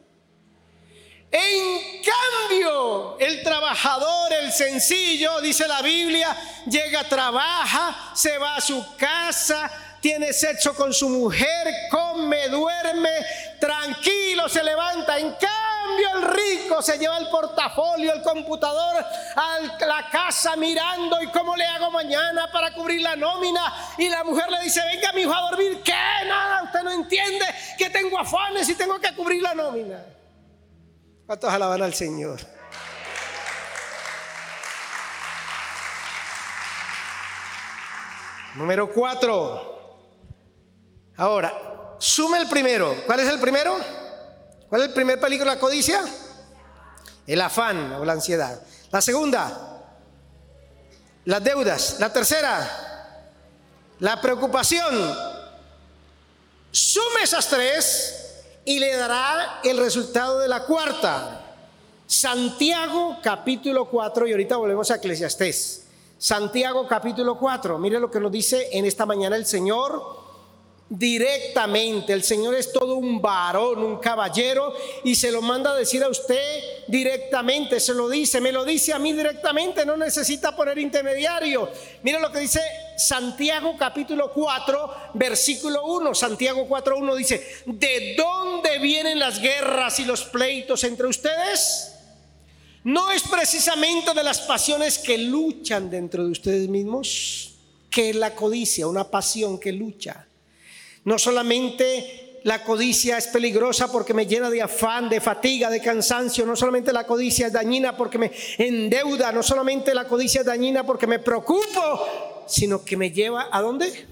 En 1.30 2.02
cambio, 2.02 3.18
el 3.18 3.42
trabajador, 3.42 4.32
el 4.32 4.50
sencillo, 4.50 5.42
dice 5.42 5.68
la 5.68 5.82
Biblia, 5.82 6.34
llega, 6.70 7.06
trabaja, 7.06 8.14
se 8.14 8.38
va 8.38 8.56
a 8.56 8.60
su 8.62 8.82
casa, 8.96 9.70
tiene 10.00 10.32
sexo 10.32 10.74
con 10.74 10.94
su 10.94 11.10
mujer, 11.10 11.68
come, 11.90 12.48
duerme, 12.48 13.10
tranquilo, 13.60 14.48
se 14.48 14.64
levanta. 14.64 15.18
En 15.18 15.32
cambio, 15.86 16.08
el 16.16 16.34
rico 16.34 16.82
se 16.82 16.98
lleva 16.98 17.18
el 17.18 17.28
portafolio, 17.28 18.12
el 18.12 18.22
computador 18.22 19.04
a 19.36 19.58
la 19.86 20.10
casa 20.10 20.56
mirando 20.56 21.20
y 21.22 21.28
cómo 21.28 21.56
le 21.56 21.64
hago 21.64 21.90
mañana 21.90 22.50
para 22.52 22.72
cubrir 22.74 23.02
la 23.02 23.16
nómina. 23.16 23.72
Y 23.98 24.08
la 24.08 24.24
mujer 24.24 24.50
le 24.50 24.62
dice, 24.62 24.80
venga 24.92 25.12
mi 25.12 25.22
hijo 25.22 25.34
a 25.34 25.50
dormir. 25.50 25.82
¿Qué? 25.82 25.92
Nada, 26.26 26.64
usted 26.64 26.82
no 26.82 26.90
entiende 26.90 27.46
que 27.78 27.90
tengo 27.90 28.18
afanes 28.18 28.68
y 28.68 28.74
tengo 28.74 28.98
que 28.98 29.14
cubrir 29.14 29.42
la 29.42 29.54
nómina. 29.54 30.04
¿Cuántos 31.26 31.52
alaban 31.52 31.82
al 31.82 31.94
Señor? 31.94 32.40
Número 38.54 38.90
cuatro. 38.90 39.74
Ahora, 41.16 41.52
sume 41.98 42.38
el 42.38 42.48
primero. 42.48 42.94
¿Cuál 43.06 43.20
es 43.20 43.28
el 43.28 43.38
primero? 43.38 44.05
¿Cuál 44.68 44.82
es 44.82 44.88
el 44.88 44.94
primer 44.94 45.20
peligro 45.20 45.48
de 45.48 45.54
la 45.54 45.60
codicia? 45.60 46.02
El 47.26 47.40
afán 47.40 47.92
o 47.92 48.04
la 48.04 48.14
ansiedad. 48.14 48.60
La 48.90 49.00
segunda, 49.00 49.76
las 51.24 51.42
deudas. 51.42 51.96
La 51.98 52.12
tercera, 52.12 53.20
la 54.00 54.20
preocupación. 54.20 55.36
Sume 56.70 57.22
esas 57.22 57.48
tres 57.48 58.44
y 58.64 58.78
le 58.78 58.96
dará 58.96 59.60
el 59.64 59.78
resultado 59.78 60.38
de 60.38 60.48
la 60.48 60.64
cuarta. 60.64 61.42
Santiago 62.06 63.18
capítulo 63.22 63.86
4 63.86 64.28
y 64.28 64.32
ahorita 64.32 64.56
volvemos 64.56 64.90
a 64.90 64.96
Eclesiastés. 64.96 65.86
Santiago 66.18 66.86
capítulo 66.86 67.38
4. 67.38 67.78
Mire 67.78 67.98
lo 67.98 68.10
que 68.10 68.20
nos 68.20 68.30
dice 68.30 68.68
en 68.72 68.84
esta 68.84 69.06
mañana 69.06 69.36
el 69.36 69.46
Señor 69.46 70.25
directamente. 70.88 72.12
El 72.12 72.22
Señor 72.22 72.54
es 72.54 72.72
todo 72.72 72.94
un 72.94 73.20
varón, 73.20 73.82
un 73.82 73.98
caballero, 73.98 74.74
y 75.04 75.14
se 75.14 75.32
lo 75.32 75.42
manda 75.42 75.72
a 75.72 75.76
decir 75.76 76.02
a 76.04 76.08
usted 76.08 76.60
directamente, 76.86 77.80
se 77.80 77.94
lo 77.94 78.08
dice, 78.08 78.40
me 78.40 78.52
lo 78.52 78.64
dice 78.64 78.92
a 78.92 78.98
mí 78.98 79.12
directamente, 79.12 79.84
no 79.84 79.96
necesita 79.96 80.54
poner 80.54 80.78
intermediario. 80.78 81.68
Mira 82.02 82.20
lo 82.20 82.30
que 82.30 82.40
dice 82.40 82.60
Santiago 82.96 83.76
capítulo 83.76 84.32
4, 84.32 84.94
versículo 85.14 85.84
1. 85.84 86.14
Santiago 86.14 86.66
4, 86.68 86.98
1 86.98 87.16
dice, 87.16 87.44
¿de 87.66 88.14
dónde 88.16 88.78
vienen 88.78 89.18
las 89.18 89.40
guerras 89.40 89.98
y 89.98 90.04
los 90.04 90.24
pleitos 90.24 90.84
entre 90.84 91.06
ustedes? 91.08 91.92
No 92.84 93.10
es 93.10 93.22
precisamente 93.24 94.14
de 94.14 94.22
las 94.22 94.42
pasiones 94.42 94.98
que 94.98 95.18
luchan 95.18 95.90
dentro 95.90 96.24
de 96.24 96.30
ustedes 96.30 96.68
mismos, 96.68 97.56
que 97.90 98.10
es 98.10 98.16
la 98.16 98.36
codicia, 98.36 98.86
una 98.86 99.10
pasión 99.10 99.58
que 99.58 99.72
lucha. 99.72 100.25
No 101.06 101.20
solamente 101.20 102.40
la 102.42 102.64
codicia 102.64 103.16
es 103.16 103.28
peligrosa 103.28 103.92
porque 103.92 104.12
me 104.12 104.26
llena 104.26 104.50
de 104.50 104.60
afán, 104.60 105.08
de 105.08 105.20
fatiga, 105.20 105.70
de 105.70 105.80
cansancio. 105.80 106.44
No 106.44 106.56
solamente 106.56 106.92
la 106.92 107.06
codicia 107.06 107.46
es 107.46 107.52
dañina 107.52 107.96
porque 107.96 108.18
me 108.18 108.32
endeuda. 108.58 109.30
No 109.30 109.40
solamente 109.44 109.94
la 109.94 110.08
codicia 110.08 110.40
es 110.40 110.46
dañina 110.46 110.84
porque 110.84 111.06
me 111.06 111.20
preocupo, 111.20 112.44
sino 112.48 112.84
que 112.84 112.96
me 112.96 113.12
lleva 113.12 113.48
a 113.52 113.62
dónde? 113.62 114.04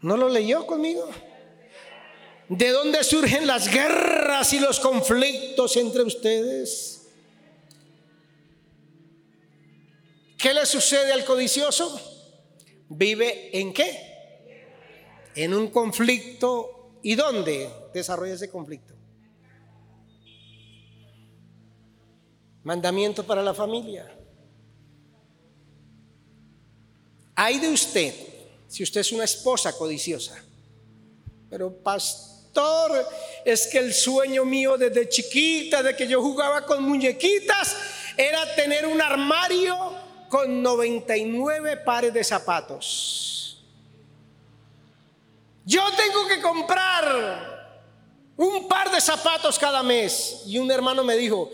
¿No 0.00 0.16
lo 0.16 0.30
leyó 0.30 0.66
conmigo? 0.66 1.06
¿De 2.48 2.70
dónde 2.70 3.04
surgen 3.04 3.46
las 3.46 3.70
guerras 3.70 4.54
y 4.54 4.58
los 4.58 4.80
conflictos 4.80 5.76
entre 5.76 6.02
ustedes? 6.02 7.02
¿Qué 10.38 10.54
le 10.54 10.64
sucede 10.64 11.12
al 11.12 11.26
codicioso? 11.26 12.19
Vive 12.90 13.58
en 13.58 13.72
qué? 13.72 14.52
En 15.34 15.54
un 15.54 15.68
conflicto. 15.68 16.98
¿Y 17.02 17.14
dónde 17.14 17.70
desarrolla 17.94 18.34
ese 18.34 18.50
conflicto? 18.50 18.94
Mandamiento 22.62 23.24
para 23.24 23.42
la 23.42 23.54
familia. 23.54 24.14
Hay 27.34 27.58
de 27.58 27.70
usted, 27.70 28.14
si 28.68 28.82
usted 28.82 29.00
es 29.00 29.12
una 29.12 29.24
esposa 29.24 29.72
codiciosa, 29.72 30.44
pero 31.48 31.74
pastor, 31.74 33.06
es 33.46 33.66
que 33.68 33.78
el 33.78 33.94
sueño 33.94 34.44
mío 34.44 34.76
desde 34.76 35.08
chiquita, 35.08 35.82
de 35.82 35.96
que 35.96 36.06
yo 36.06 36.20
jugaba 36.20 36.66
con 36.66 36.82
muñequitas, 36.82 37.76
era 38.14 38.54
tener 38.54 38.86
un 38.86 39.00
armario 39.00 39.99
con 40.30 40.62
99 40.62 41.78
pares 41.78 42.14
de 42.14 42.22
zapatos. 42.24 43.62
Yo 45.66 45.82
tengo 45.96 46.26
que 46.28 46.40
comprar 46.40 47.60
un 48.36 48.68
par 48.68 48.90
de 48.90 49.00
zapatos 49.00 49.58
cada 49.58 49.82
mes. 49.82 50.44
Y 50.46 50.58
un 50.58 50.70
hermano 50.70 51.04
me 51.04 51.16
dijo, 51.16 51.50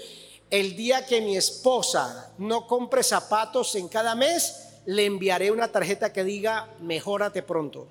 el 0.51 0.77
día 0.77 1.05
que 1.07 1.21
mi 1.23 1.37
esposa 1.37 2.33
no 2.39 2.67
compre 2.67 3.03
zapatos 3.03 3.75
en 3.75 3.89
cada 3.89 4.15
mes, 4.15 4.69
le 4.85 5.07
enviaré 5.07 5.51
una 5.51 5.73
tarjeta 5.73 6.12
que 6.12 6.23
diga, 6.23 6.69
mejórate 6.81 7.43
pronto. 7.43 7.89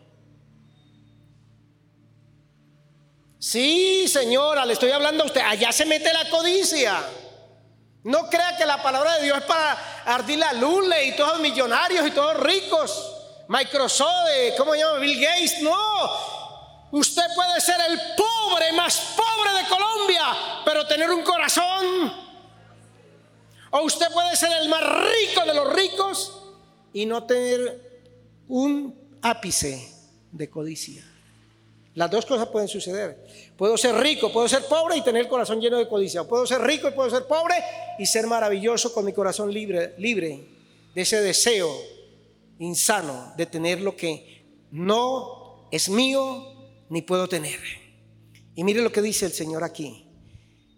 Sí, 3.39 4.07
señora, 4.07 4.65
le 4.65 4.73
estoy 4.73 4.91
hablando 4.91 5.23
a 5.23 5.27
usted, 5.27 5.41
allá 5.41 5.71
se 5.71 5.85
mete 5.85 6.13
la 6.13 6.29
codicia. 6.29 7.03
No 8.05 8.29
crea 8.29 8.55
que 8.55 8.67
la 8.67 8.83
palabra 8.83 9.15
de 9.17 9.23
Dios 9.23 9.39
es 9.39 9.45
para 9.45 10.03
ardir 10.05 10.37
la 10.37 10.53
Lule 10.53 11.05
y 11.07 11.15
todos 11.15 11.39
millonarios 11.39 12.05
y 12.05 12.11
todos 12.11 12.37
ricos. 12.37 13.13
Microsoft, 13.47 14.07
¿cómo 14.59 14.73
se 14.73 14.79
llama? 14.79 14.99
Bill 14.99 15.19
Gates. 15.19 15.61
No. 15.63 15.75
Usted 16.91 17.23
puede 17.33 17.59
ser 17.59 17.77
el 17.89 17.99
pobre 18.15 18.71
más 18.73 19.15
pobre 19.15 19.59
de 19.59 19.67
Colombia, 19.67 20.23
pero 20.63 20.85
tener 20.85 21.09
un 21.09 21.23
corazón. 21.23 22.13
O 23.71 23.81
usted 23.81 24.11
puede 24.13 24.35
ser 24.35 24.51
el 24.51 24.69
más 24.69 24.83
rico 24.83 25.43
de 25.43 25.53
los 25.55 25.73
ricos 25.73 26.43
y 26.93 27.07
no 27.07 27.23
tener 27.23 28.03
un 28.47 29.17
ápice 29.23 29.91
de 30.31 30.47
codicia. 30.47 31.03
Las 31.95 32.11
dos 32.11 32.27
cosas 32.27 32.49
pueden 32.49 32.67
suceder. 32.67 33.44
Puedo 33.57 33.77
ser 33.77 33.95
rico, 33.95 34.31
puedo 34.33 34.49
ser 34.49 34.65
pobre 34.65 34.97
y 34.97 35.01
tener 35.01 35.23
el 35.23 35.29
corazón 35.29 35.61
lleno 35.61 35.77
de 35.77 35.87
codicia. 35.87 36.25
Puedo 36.25 36.45
ser 36.45 36.61
rico 36.61 36.89
y 36.89 36.91
puedo 36.91 37.09
ser 37.09 37.25
pobre 37.25 37.55
y 37.97 38.05
ser 38.05 38.27
maravilloso 38.27 38.93
con 38.93 39.05
mi 39.05 39.13
corazón 39.13 39.53
libre, 39.53 39.93
libre 39.97 40.45
de 40.93 41.01
ese 41.01 41.21
deseo 41.21 41.73
insano 42.59 43.33
de 43.37 43.45
tener 43.45 43.81
lo 43.81 43.95
que 43.95 44.43
no 44.71 45.67
es 45.71 45.87
mío 45.87 46.53
ni 46.89 47.01
puedo 47.01 47.29
tener. 47.29 47.59
Y 48.55 48.63
mire 48.63 48.81
lo 48.81 48.91
que 48.91 49.01
dice 49.01 49.25
el 49.25 49.31
Señor 49.31 49.63
aquí. 49.63 50.05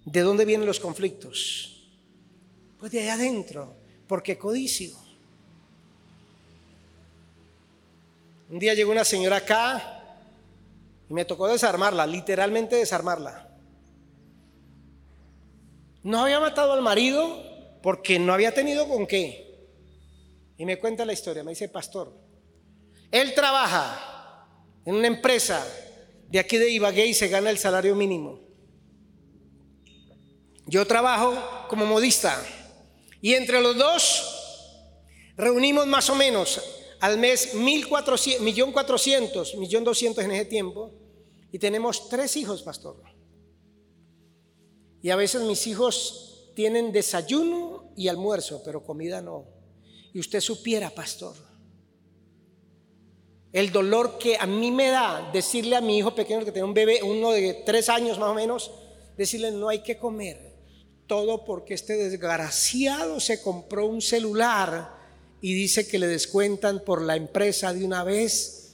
¿De 0.06 0.22
dónde 0.22 0.46
vienen 0.46 0.68
los 0.68 0.80
conflictos? 0.80 1.90
Pues 2.80 2.92
de 2.92 3.02
allá 3.02 3.14
adentro, 3.14 3.76
porque 4.08 4.38
codicio. 4.38 4.96
Un 8.50 8.60
día 8.60 8.76
llegó 8.76 8.92
una 8.92 9.04
señora 9.04 9.38
acá 9.38 9.97
y 11.10 11.14
me 11.14 11.26
tocó 11.26 11.48
desarmarla, 11.48 12.06
literalmente 12.06 12.76
desarmarla. 12.76 13.50
No 16.04 16.22
había 16.22 16.40
matado 16.40 16.74
al 16.74 16.82
marido 16.82 17.44
porque 17.82 18.20
no 18.20 18.34
había 18.34 18.54
tenido 18.54 18.88
con 18.88 19.08
qué. 19.08 19.48
Y 20.58 20.66
me 20.66 20.80
cuenta 20.80 21.06
la 21.06 21.14
historia, 21.14 21.44
me 21.44 21.52
dice, 21.52 21.70
pastor, 21.70 22.14
él 23.12 23.34
trabaja 23.34 24.48
en 24.86 24.96
una 24.96 25.08
empresa 25.08 25.66
de 26.30 26.40
aquí 26.40 26.58
de 26.58 26.70
Ibagué 26.72 27.06
y 27.06 27.14
se 27.14 27.28
gana 27.28 27.50
el 27.50 27.58
salario 27.58 27.96
mínimo. 27.96 28.42
Yo 30.66 30.86
trabajo 30.86 31.68
como 31.70 31.86
modista 31.86 32.42
y 33.22 33.34
entre 33.34 33.62
los 33.62 33.78
dos 33.78 34.34
reunimos 35.38 35.88
más 35.88 36.10
o 36.10 36.16
menos 36.16 36.62
al 37.00 37.18
mes 37.18 37.54
mil 37.54 37.88
cuatrocientos, 37.88 38.44
millón 38.44 38.72
cuatrocientos, 38.72 39.56
millón 39.56 39.84
doscientos 39.84 40.24
en 40.24 40.32
ese 40.32 40.46
tiempo, 40.46 40.92
y 41.52 41.60
tenemos 41.60 42.10
tres 42.10 42.36
hijos, 42.36 42.64
pastor. 42.64 42.98
Y 45.02 45.10
a 45.10 45.16
veces 45.16 45.42
mis 45.44 45.68
hijos 45.68 46.52
tienen 46.56 46.92
desayuno 46.92 47.92
y 47.96 48.08
almuerzo, 48.08 48.62
pero 48.66 48.84
comida 48.84 49.22
no. 49.22 49.46
Y 50.14 50.20
usted 50.20 50.42
supiera, 50.42 50.90
pastor, 50.90 51.36
el 53.54 53.72
dolor 53.72 54.18
que 54.18 54.38
a 54.38 54.46
mí 54.46 54.72
me 54.72 54.90
da 54.90 55.30
decirle 55.32 55.76
a 55.76 55.82
mi 55.82 55.98
hijo 55.98 56.14
pequeño 56.14 56.44
que 56.44 56.52
tiene 56.52 56.68
un 56.68 56.74
bebé, 56.74 57.02
uno 57.04 57.32
de 57.32 57.64
tres 57.66 57.90
años 57.90 58.20
más 58.20 58.30
o 58.30 58.34
menos, 58.34 58.72
decirle 59.16 59.52
no 59.52 59.70
hay 59.70 59.80
que 59.80 59.98
comer. 59.98 60.56
Todo 61.06 61.46
porque 61.46 61.74
este 61.74 61.96
desgraciado 61.96 63.20
se 63.20 63.42
compró 63.42 63.86
un 63.86 64.02
celular 64.02 64.97
y 65.42 65.54
dice 65.54 65.88
que 65.88 66.00
le 66.00 66.08
descuentan 66.08 66.84
por 66.84 67.02
la 67.02 67.16
empresa 67.16 67.74
de 67.74 67.86
una 67.86 68.04
vez 68.04 68.74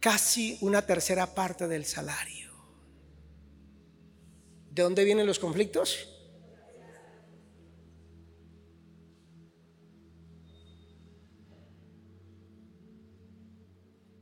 casi 0.00 0.56
una 0.62 0.86
tercera 0.86 1.34
parte 1.34 1.68
del 1.68 1.84
salario. 1.84 2.50
¿De 4.70 4.82
dónde 4.82 5.04
vienen 5.04 5.26
los 5.26 5.38
conflictos? 5.38 6.08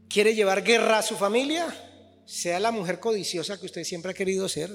¿Quiere 0.09 0.35
llevar 0.35 0.65
guerra 0.65 0.99
a 0.99 1.03
su 1.03 1.17
familia? 1.17 1.67
Sea 2.25 2.59
la 2.59 2.71
mujer 2.71 2.99
codiciosa 2.99 3.61
que 3.61 3.67
usted 3.67 3.85
siempre 3.85 4.11
ha 4.11 4.15
querido 4.15 4.49
ser. 4.49 4.71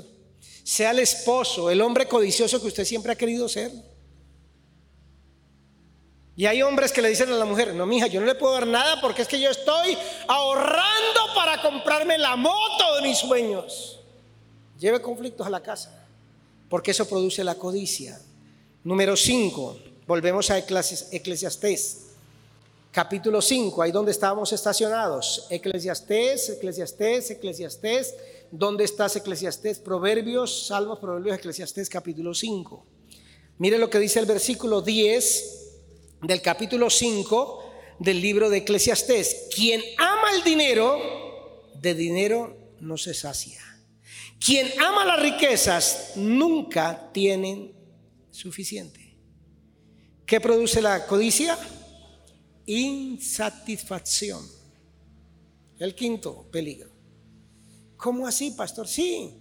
Sea 0.63 0.91
el 0.91 0.99
esposo, 0.99 1.69
el 1.69 1.81
hombre 1.81 2.07
codicioso 2.07 2.61
que 2.61 2.67
usted 2.67 2.85
siempre 2.85 3.11
ha 3.11 3.17
querido 3.17 3.49
ser. 3.49 3.71
Y 6.35 6.47
hay 6.47 6.63
hombres 6.63 6.91
que 6.91 7.01
le 7.01 7.09
dicen 7.09 7.29
a 7.29 7.35
la 7.35 7.45
mujer, 7.45 7.75
no, 7.75 7.85
mija, 7.85 8.07
yo 8.07 8.19
no 8.19 8.25
le 8.25 8.33
puedo 8.33 8.53
dar 8.53 8.65
nada 8.65 8.99
porque 8.99 9.21
es 9.21 9.27
que 9.27 9.39
yo 9.39 9.51
estoy 9.51 9.95
ahorrando 10.27 11.19
para 11.35 11.61
comprarme 11.61 12.17
la 12.17 12.35
moto 12.35 12.95
de 12.95 13.03
mis 13.03 13.19
sueños. 13.19 13.99
Lleve 14.79 14.99
conflictos 14.99 15.45
a 15.45 15.51
la 15.51 15.61
casa, 15.61 16.07
porque 16.69 16.91
eso 16.91 17.07
produce 17.07 17.43
la 17.43 17.55
codicia. 17.55 18.19
Número 18.83 19.15
5, 19.15 19.77
volvemos 20.07 20.49
a 20.49 20.57
Eclesiastés. 20.57 21.99
Capítulo 22.91 23.41
5, 23.41 23.81
ahí 23.81 23.91
donde 23.91 24.11
estábamos 24.11 24.51
estacionados. 24.53 25.47
Eclesiastés, 25.51 26.49
Eclesiastés, 26.49 27.29
Eclesiastés. 27.31 28.15
¿Dónde 28.51 28.83
estás, 28.83 29.15
Eclesiastés? 29.15 29.79
Proverbios, 29.79 30.67
Salmos, 30.67 30.99
Proverbios, 30.99 31.37
Eclesiastés, 31.37 31.89
capítulo 31.89 32.33
5. 32.33 32.85
Mire 33.59 33.77
lo 33.77 33.89
que 33.89 33.99
dice 33.99 34.19
el 34.19 34.25
versículo 34.25 34.81
10 34.81 35.62
del 36.23 36.41
capítulo 36.41 36.89
5 36.89 37.73
del 37.99 38.21
libro 38.21 38.49
de 38.49 38.59
Eclesiastés. 38.59 39.49
Quien 39.53 39.81
ama 39.97 40.31
el 40.35 40.43
dinero, 40.43 41.71
de 41.75 41.93
dinero 41.93 42.57
no 42.79 42.97
se 42.97 43.13
sacia. 43.13 43.61
Quien 44.43 44.67
ama 44.81 45.05
las 45.05 45.21
riquezas 45.21 46.13
nunca 46.15 47.11
tienen 47.11 47.73
suficiente. 48.31 49.17
¿Qué 50.25 50.39
produce 50.41 50.81
la 50.81 51.05
codicia? 51.05 51.57
Insatisfacción. 52.65 54.45
El 55.77 55.93
quinto 55.95 56.49
peligro. 56.51 56.89
¿Cómo 57.97 58.27
así, 58.27 58.51
pastor? 58.51 58.87
Sí. 58.87 59.33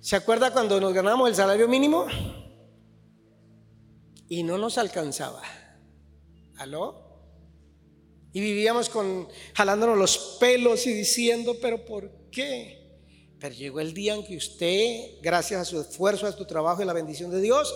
¿Se 0.00 0.16
acuerda 0.16 0.50
cuando 0.50 0.80
nos 0.80 0.92
ganamos 0.92 1.28
el 1.28 1.34
salario 1.34 1.68
mínimo? 1.68 2.06
Y 4.28 4.42
no 4.42 4.56
nos 4.56 4.78
alcanzaba. 4.78 5.42
¿Aló? 6.60 6.94
Y 8.34 8.40
vivíamos 8.40 8.88
con 8.90 9.26
jalándonos 9.54 9.96
los 9.96 10.36
pelos 10.38 10.86
y 10.86 10.92
diciendo, 10.92 11.56
pero 11.60 11.86
¿por 11.86 12.10
qué? 12.30 12.78
Pero 13.40 13.54
llegó 13.54 13.80
el 13.80 13.94
día 13.94 14.14
en 14.14 14.22
que 14.22 14.36
usted, 14.36 15.22
gracias 15.22 15.62
a 15.62 15.64
su 15.64 15.80
esfuerzo, 15.80 16.26
a 16.26 16.32
su 16.32 16.44
trabajo 16.44 16.82
y 16.82 16.84
la 16.84 16.92
bendición 16.92 17.30
de 17.30 17.40
Dios, 17.40 17.74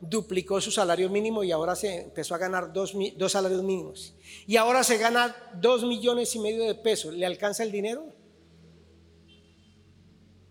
duplicó 0.00 0.62
su 0.62 0.70
salario 0.70 1.10
mínimo 1.10 1.44
y 1.44 1.52
ahora 1.52 1.76
se 1.76 2.04
empezó 2.04 2.34
a 2.34 2.38
ganar 2.38 2.72
dos, 2.72 2.94
dos 3.18 3.32
salarios 3.32 3.62
mínimos. 3.62 4.14
Y 4.46 4.56
ahora 4.56 4.82
se 4.82 4.96
gana 4.96 5.36
dos 5.60 5.84
millones 5.84 6.34
y 6.34 6.38
medio 6.38 6.64
de 6.64 6.74
pesos. 6.74 7.12
¿Le 7.12 7.26
alcanza 7.26 7.62
el 7.64 7.70
dinero? 7.70 8.06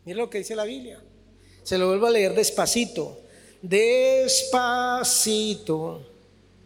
Mira 0.05 0.19
lo 0.19 0.29
que 0.29 0.37
dice 0.37 0.55
la 0.55 0.65
Biblia. 0.65 1.03
Se 1.63 1.79
lo 1.79 1.87
vuelvo 1.87 2.05
a 2.05 2.11
leer 2.11 2.35
despacito. 2.35 3.17
Despacito. 3.63 4.61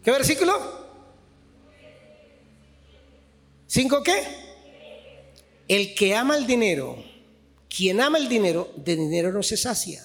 ¿Qué 0.04 0.10
versículo? 0.10 0.85
¿Cinco 3.76 4.02
qué? 4.02 4.24
El 5.68 5.94
que 5.94 6.14
ama 6.14 6.38
el 6.38 6.46
dinero, 6.46 6.96
quien 7.68 8.00
ama 8.00 8.16
el 8.16 8.26
dinero, 8.26 8.72
de 8.74 8.96
dinero 8.96 9.30
no 9.32 9.42
se 9.42 9.58
sacia. 9.58 10.02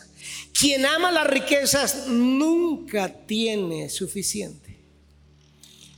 Quien 0.52 0.86
ama 0.86 1.10
las 1.10 1.26
riquezas 1.26 2.08
nunca 2.08 3.08
tiene 3.26 3.88
suficiente. 3.88 4.78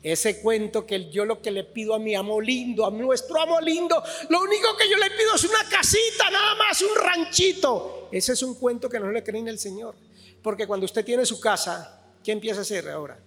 Ese 0.04 0.40
cuento 0.40 0.86
que 0.86 1.10
yo 1.10 1.26
lo 1.26 1.42
que 1.42 1.50
le 1.50 1.64
pido 1.64 1.96
a 1.96 2.00
mi 2.00 2.14
amo 2.14 2.40
lindo, 2.40 2.86
a 2.86 2.92
nuestro 2.92 3.42
amo 3.42 3.60
lindo, 3.60 4.04
lo 4.30 4.42
único 4.42 4.78
que 4.78 4.88
yo 4.88 4.98
le 4.98 5.10
pido 5.10 5.34
es 5.34 5.44
una 5.44 5.68
casita, 5.68 6.30
nada 6.30 6.54
más, 6.54 6.80
un 6.80 6.96
ranchito. 6.96 8.08
Ese 8.12 8.34
es 8.34 8.44
un 8.44 8.54
cuento 8.54 8.88
que 8.88 9.00
no 9.00 9.12
le 9.12 9.24
creen 9.24 9.48
el 9.48 9.58
Señor. 9.58 9.96
Porque 10.44 10.68
cuando 10.68 10.86
usted 10.86 11.04
tiene 11.04 11.26
su 11.26 11.40
casa, 11.40 12.04
¿qué 12.24 12.34
empieza 12.34 12.60
a 12.60 12.62
hacer 12.62 12.88
ahora? 12.88 13.18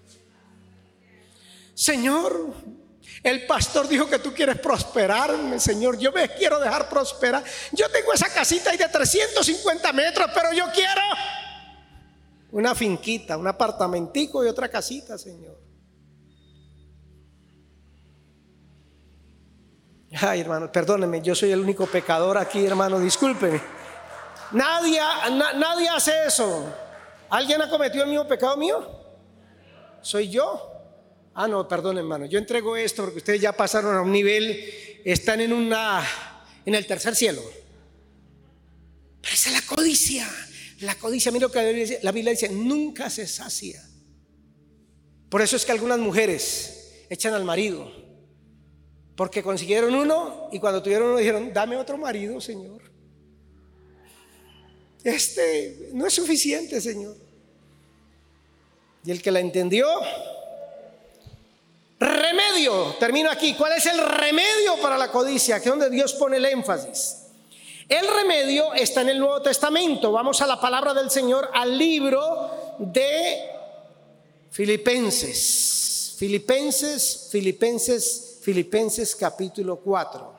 Señor, 1.74 2.54
el 3.22 3.46
pastor 3.46 3.88
dijo 3.88 4.08
que 4.08 4.18
tú 4.18 4.32
quieres 4.32 4.58
prosperarme, 4.58 5.58
Señor. 5.58 5.98
Yo 5.98 6.12
me 6.12 6.28
quiero 6.28 6.58
dejar 6.60 6.88
prosperar. 6.88 7.42
Yo 7.72 7.88
tengo 7.90 8.12
esa 8.12 8.28
casita 8.32 8.70
ahí 8.70 8.76
de 8.76 8.88
350 8.88 9.92
metros, 9.92 10.30
pero 10.34 10.52
yo 10.52 10.64
quiero 10.72 11.02
una 12.52 12.74
finquita, 12.74 13.36
un 13.36 13.46
apartamentico 13.46 14.44
y 14.44 14.48
otra 14.48 14.68
casita, 14.68 15.18
Señor. 15.18 15.58
Ay, 20.22 20.40
hermano, 20.40 20.70
perdóneme, 20.70 21.20
yo 21.20 21.34
soy 21.34 21.52
el 21.52 21.60
único 21.60 21.86
pecador 21.86 22.38
aquí, 22.38 22.64
hermano, 22.64 22.98
discúlpeme. 22.98 23.60
Nadie, 24.52 25.00
nadie 25.56 25.88
hace 25.88 26.26
eso. 26.26 26.72
¿Alguien 27.28 27.60
ha 27.60 27.68
cometido 27.68 28.04
el 28.04 28.10
mismo 28.10 28.26
pecado 28.26 28.56
mío? 28.56 28.88
¿Soy 30.00 30.30
yo? 30.30 30.75
Ah, 31.38 31.46
no, 31.46 31.68
perdón, 31.68 31.98
hermano. 31.98 32.24
Yo 32.24 32.38
entrego 32.38 32.78
esto 32.78 33.02
porque 33.02 33.18
ustedes 33.18 33.42
ya 33.42 33.52
pasaron 33.52 33.94
a 33.94 34.00
un 34.00 34.10
nivel, 34.10 34.58
están 35.04 35.42
en 35.42 35.52
una 35.52 36.02
en 36.64 36.74
el 36.74 36.86
tercer 36.86 37.14
cielo. 37.14 37.42
Pero 39.20 39.34
esa 39.34 39.50
es 39.50 39.54
la 39.54 39.60
codicia. 39.74 40.26
La 40.80 40.94
codicia, 40.94 41.30
mira 41.30 41.46
lo 41.46 41.52
que 41.52 41.98
la 42.02 42.12
Biblia 42.12 42.30
dice, 42.30 42.48
nunca 42.48 43.10
se 43.10 43.26
sacia. 43.26 43.86
Por 45.28 45.42
eso 45.42 45.56
es 45.56 45.66
que 45.66 45.72
algunas 45.72 45.98
mujeres 45.98 47.04
echan 47.10 47.34
al 47.34 47.44
marido. 47.44 47.92
Porque 49.14 49.42
consiguieron 49.42 49.94
uno 49.94 50.48
y 50.52 50.58
cuando 50.58 50.82
tuvieron 50.82 51.08
uno 51.08 51.18
dijeron, 51.18 51.52
dame 51.52 51.76
otro 51.76 51.98
marido, 51.98 52.40
Señor. 52.40 52.80
Este 55.04 55.90
no 55.92 56.06
es 56.06 56.14
suficiente, 56.14 56.80
Señor. 56.80 57.18
Y 59.04 59.10
el 59.10 59.20
que 59.20 59.30
la 59.30 59.40
entendió, 59.40 59.86
Remedio, 61.98 62.94
termino 63.00 63.30
aquí. 63.30 63.54
¿Cuál 63.54 63.72
es 63.72 63.86
el 63.86 63.98
remedio 63.98 64.76
para 64.82 64.98
la 64.98 65.10
codicia? 65.10 65.60
Que 65.60 65.70
donde 65.70 65.88
Dios 65.88 66.12
pone 66.14 66.36
el 66.36 66.44
énfasis. 66.44 67.22
El 67.88 68.06
remedio 68.06 68.74
está 68.74 69.02
en 69.02 69.10
el 69.10 69.18
Nuevo 69.18 69.40
Testamento. 69.40 70.12
Vamos 70.12 70.42
a 70.42 70.46
la 70.46 70.60
palabra 70.60 70.92
del 70.92 71.10
Señor, 71.10 71.48
al 71.54 71.78
libro 71.78 72.76
de 72.78 73.48
Filipenses. 74.50 76.16
Filipenses, 76.18 77.28
Filipenses, 77.30 78.40
Filipenses 78.42 79.14
capítulo 79.16 79.76
4. 79.80 80.34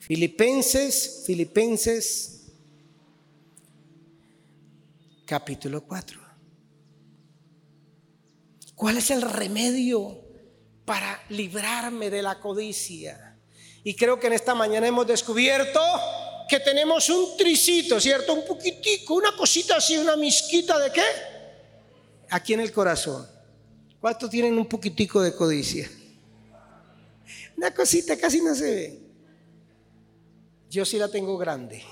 Filipenses, 0.00 1.24
Filipenses 1.26 2.46
capítulo 5.26 5.82
4. 5.82 6.20
¿Cuál 8.74 8.96
es 8.98 9.10
el 9.10 9.22
remedio? 9.22 10.25
Para 10.86 11.20
librarme 11.28 12.08
de 12.08 12.22
la 12.22 12.38
codicia. 12.38 13.36
Y 13.84 13.94
creo 13.94 14.18
que 14.18 14.28
en 14.28 14.32
esta 14.32 14.54
mañana 14.54 14.86
hemos 14.86 15.06
descubierto 15.06 15.80
que 16.48 16.60
tenemos 16.60 17.10
un 17.10 17.36
tricito, 17.36 18.00
¿cierto? 18.00 18.32
Un 18.32 18.46
poquitico, 18.46 19.14
una 19.14 19.36
cosita 19.36 19.76
así, 19.76 19.98
una 19.98 20.16
misquita 20.16 20.78
de 20.78 20.92
qué? 20.92 21.02
Aquí 22.30 22.54
en 22.54 22.60
el 22.60 22.72
corazón. 22.72 23.26
¿Cuántos 24.00 24.30
tienen 24.30 24.56
un 24.56 24.66
poquitico 24.66 25.20
de 25.20 25.34
codicia? 25.34 25.90
Una 27.56 27.74
cosita 27.74 28.16
casi 28.16 28.40
no 28.40 28.54
se 28.54 28.74
ve. 28.74 29.00
Yo 30.70 30.84
sí 30.84 30.98
la 30.98 31.08
tengo 31.08 31.36
grande. 31.36 31.82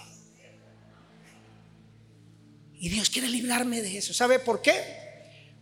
Y 2.75 2.89
Dios 2.91 3.11
quiere 3.11 3.29
librarme 3.29 3.83
de 3.83 3.99
eso. 3.99 4.15
¿Sabe 4.15 4.39
por 4.39 4.61
qué? 4.61 4.75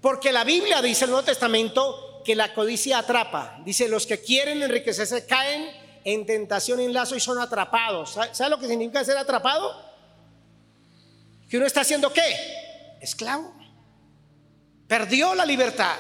Porque 0.00 0.32
la 0.32 0.44
Biblia 0.44 0.82
dice 0.82 1.04
el 1.04 1.12
Nuevo 1.12 1.24
Testamento 1.24 2.11
que 2.24 2.34
la 2.34 2.54
codicia 2.54 2.98
atrapa. 2.98 3.60
Dice, 3.64 3.88
los 3.88 4.06
que 4.06 4.20
quieren 4.20 4.62
enriquecerse 4.62 5.26
caen 5.26 5.68
en 6.04 6.26
tentación 6.26 6.80
y 6.80 6.84
en 6.84 6.92
lazo 6.92 7.16
y 7.16 7.20
son 7.20 7.38
atrapados. 7.38 8.18
¿Sabe 8.32 8.50
lo 8.50 8.58
que 8.58 8.68
significa 8.68 9.04
ser 9.04 9.16
atrapado? 9.16 9.74
Que 11.48 11.56
uno 11.56 11.66
está 11.66 11.82
haciendo 11.82 12.12
qué? 12.12 12.22
Esclavo. 13.00 13.54
Perdió 14.88 15.34
la 15.34 15.46
libertad. 15.46 15.96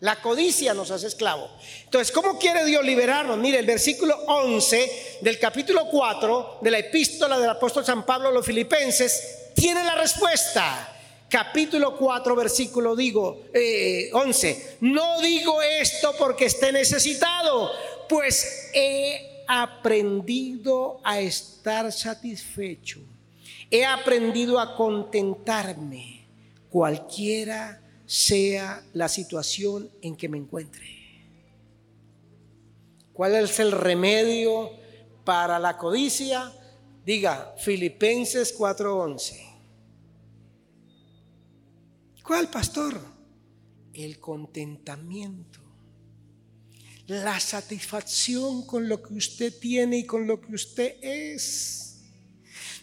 La 0.00 0.16
codicia 0.16 0.74
nos 0.74 0.90
hace 0.90 1.06
esclavo. 1.06 1.48
Entonces, 1.84 2.10
¿cómo 2.10 2.36
quiere 2.36 2.64
Dios 2.64 2.84
liberarnos? 2.84 3.38
Mire, 3.38 3.60
el 3.60 3.66
versículo 3.66 4.16
11 4.26 5.18
del 5.20 5.38
capítulo 5.38 5.86
4 5.88 6.58
de 6.60 6.70
la 6.72 6.78
epístola 6.78 7.38
del 7.38 7.50
apóstol 7.50 7.84
San 7.84 8.04
Pablo 8.04 8.28
a 8.28 8.32
los 8.32 8.44
filipenses 8.44 9.50
tiene 9.54 9.84
la 9.84 9.94
respuesta. 9.94 10.91
Capítulo 11.32 11.96
4, 11.96 12.36
versículo 12.36 12.94
digo, 12.94 13.40
11. 14.12 14.50
Eh, 14.50 14.76
no 14.82 15.18
digo 15.22 15.62
esto 15.62 16.12
porque 16.18 16.44
esté 16.44 16.70
necesitado, 16.72 17.70
pues 18.06 18.70
he 18.74 19.42
aprendido 19.48 21.00
a 21.02 21.20
estar 21.20 21.90
satisfecho. 21.90 23.00
He 23.70 23.82
aprendido 23.82 24.60
a 24.60 24.76
contentarme, 24.76 26.26
cualquiera 26.68 27.80
sea 28.04 28.84
la 28.92 29.08
situación 29.08 29.90
en 30.02 30.16
que 30.16 30.28
me 30.28 30.36
encuentre. 30.36 30.86
¿Cuál 33.14 33.36
es 33.36 33.58
el 33.58 33.72
remedio 33.72 34.70
para 35.24 35.58
la 35.58 35.78
codicia? 35.78 36.52
Diga, 37.06 37.54
Filipenses 37.56 38.54
4:11. 38.54 39.51
¿Cuál 42.22 42.48
pastor? 42.48 43.00
El 43.92 44.18
contentamiento. 44.20 45.60
La 47.06 47.40
satisfacción 47.40 48.64
con 48.64 48.88
lo 48.88 49.02
que 49.02 49.14
usted 49.14 49.58
tiene 49.58 49.98
y 49.98 50.06
con 50.06 50.26
lo 50.26 50.40
que 50.40 50.54
usted 50.54 50.96
es. 51.02 52.00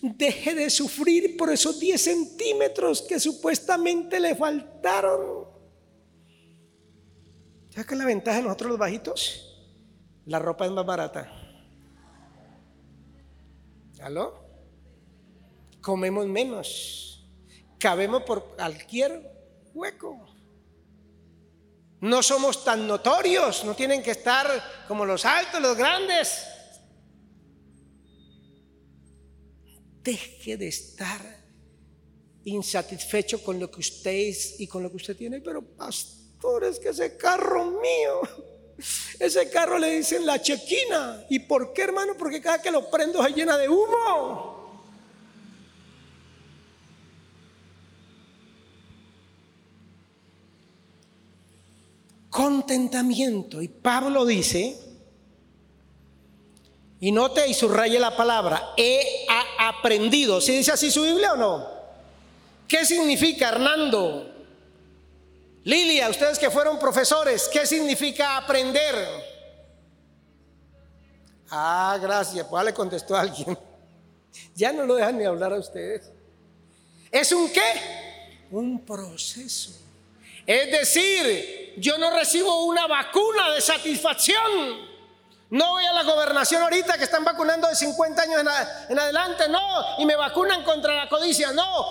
Deje 0.01 0.55
de 0.55 0.69
sufrir 0.69 1.37
por 1.37 1.51
esos 1.51 1.79
10 1.79 2.01
centímetros 2.01 3.01
que 3.01 3.19
supuestamente 3.19 4.19
le 4.19 4.35
faltaron. 4.35 5.47
¿Sabes 7.69 7.85
qué 7.85 7.93
es 7.93 7.99
la 7.99 8.05
ventaja 8.05 8.37
de 8.37 8.43
nosotros 8.43 8.71
los 8.71 8.79
bajitos? 8.79 9.45
La 10.25 10.39
ropa 10.39 10.65
es 10.65 10.71
más 10.71 10.85
barata. 10.85 11.31
¿Aló? 14.01 14.45
Comemos 15.81 16.27
menos. 16.27 17.18
Cabemos 17.79 18.23
por 18.23 18.55
cualquier 18.55 19.31
hueco. 19.73 20.29
No 22.01 22.21
somos 22.21 22.63
tan 22.63 22.87
notorios, 22.87 23.63
no 23.63 23.75
tienen 23.75 24.03
que 24.03 24.11
estar 24.11 24.85
como 24.87 25.05
los 25.05 25.25
altos, 25.25 25.61
los 25.61 25.77
grandes. 25.77 26.45
Deje 30.01 30.57
de 30.57 30.67
estar 30.67 31.39
insatisfecho 32.45 33.43
con 33.43 33.59
lo 33.59 33.69
que 33.69 33.79
usted 33.79 34.11
es 34.11 34.59
y 34.59 34.67
con 34.67 34.83
lo 34.83 34.89
que 34.89 34.97
usted 34.97 35.15
tiene, 35.15 35.41
pero 35.41 35.61
pastor, 35.61 36.63
es 36.63 36.79
que 36.79 36.89
ese 36.89 37.17
carro 37.17 37.65
mío, 37.65 38.21
ese 39.19 39.49
carro 39.49 39.77
le 39.77 39.91
dicen 39.91 40.25
la 40.25 40.41
chequina. 40.41 41.25
¿Y 41.29 41.39
por 41.39 41.73
qué, 41.73 41.83
hermano? 41.83 42.15
Porque 42.17 42.41
cada 42.41 42.61
que 42.61 42.71
lo 42.71 42.89
prendo 42.89 43.23
se 43.23 43.31
llena 43.31 43.57
de 43.57 43.69
humo. 43.69 44.58
Contentamiento. 52.39 53.61
Y 53.61 53.67
Pablo 53.67 54.25
dice, 54.25 54.79
y 57.01 57.11
note 57.11 57.45
y 57.45 57.53
subraye 57.53 57.99
la 57.99 58.15
palabra, 58.15 58.75
he 58.77 59.25
aprendido. 59.57 60.39
¿Si 60.39 60.55
dice 60.55 60.71
así 60.71 60.89
su 60.89 61.01
Biblia 61.01 61.33
o 61.33 61.35
no? 61.35 61.67
¿Qué 62.65 62.85
significa, 62.85 63.49
Hernando? 63.49 64.33
Lilia, 65.65 66.07
ustedes 66.07 66.39
que 66.39 66.49
fueron 66.49 66.79
profesores, 66.79 67.49
¿qué 67.51 67.65
significa 67.65 68.37
aprender? 68.37 68.95
Ah, 71.49 71.99
gracias, 72.01 72.47
pues 72.47 72.63
le 72.63 72.73
contestó 72.73 73.17
a 73.17 73.21
alguien. 73.21 73.57
Ya 74.55 74.71
no 74.71 74.85
lo 74.85 74.95
dejan 74.95 75.17
ni 75.17 75.25
hablar 75.25 75.51
a 75.51 75.57
ustedes. 75.57 76.09
¿Es 77.11 77.31
un 77.31 77.49
qué? 77.49 78.47
Un 78.51 78.79
proceso. 78.85 79.71
Es 80.45 80.71
decir, 80.71 81.68
yo 81.79 81.97
no 81.97 82.11
recibo 82.11 82.65
una 82.65 82.87
vacuna 82.87 83.51
de 83.51 83.61
satisfacción. 83.61 84.89
No 85.49 85.71
voy 85.71 85.85
a 85.85 85.93
la 85.93 86.03
gobernación 86.03 86.61
ahorita 86.61 86.97
que 86.97 87.05
están 87.05 87.23
vacunando 87.23 87.67
de 87.67 87.75
50 87.75 88.21
años 88.21 88.41
en, 88.89 88.99
adelante, 88.99 89.49
no, 89.49 89.97
y 89.97 90.05
me 90.05 90.15
vacunan 90.15 90.63
contra 90.63 90.93
la 90.93 91.09
codicia, 91.09 91.51
no, 91.51 91.87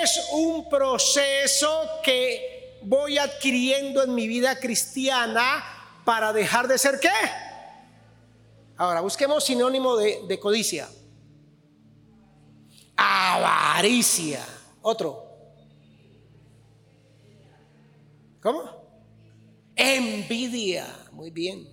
es 0.00 0.28
un 0.32 0.68
proceso 0.68 2.00
que 2.02 2.78
voy 2.82 3.16
adquiriendo 3.16 4.02
en 4.02 4.12
mi 4.12 4.26
vida 4.26 4.58
cristiana 4.58 5.64
para 6.04 6.32
dejar 6.32 6.66
de 6.66 6.78
ser 6.78 6.98
qué. 6.98 7.10
Ahora, 8.76 9.00
busquemos 9.02 9.44
sinónimo 9.44 9.96
de, 9.96 10.22
de 10.26 10.40
codicia. 10.40 10.88
Avaricia. 12.96 14.44
Otro. 14.82 15.26
¿Cómo? 18.42 18.85
Envidia. 19.76 20.86
Muy 21.12 21.30
bien. 21.30 21.68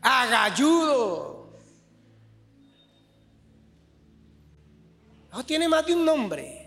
Agalludo. 0.00 1.42
No 5.30 5.46
tiene 5.46 5.68
más 5.68 5.86
de 5.86 5.94
un 5.94 6.04
nombre. 6.04 6.58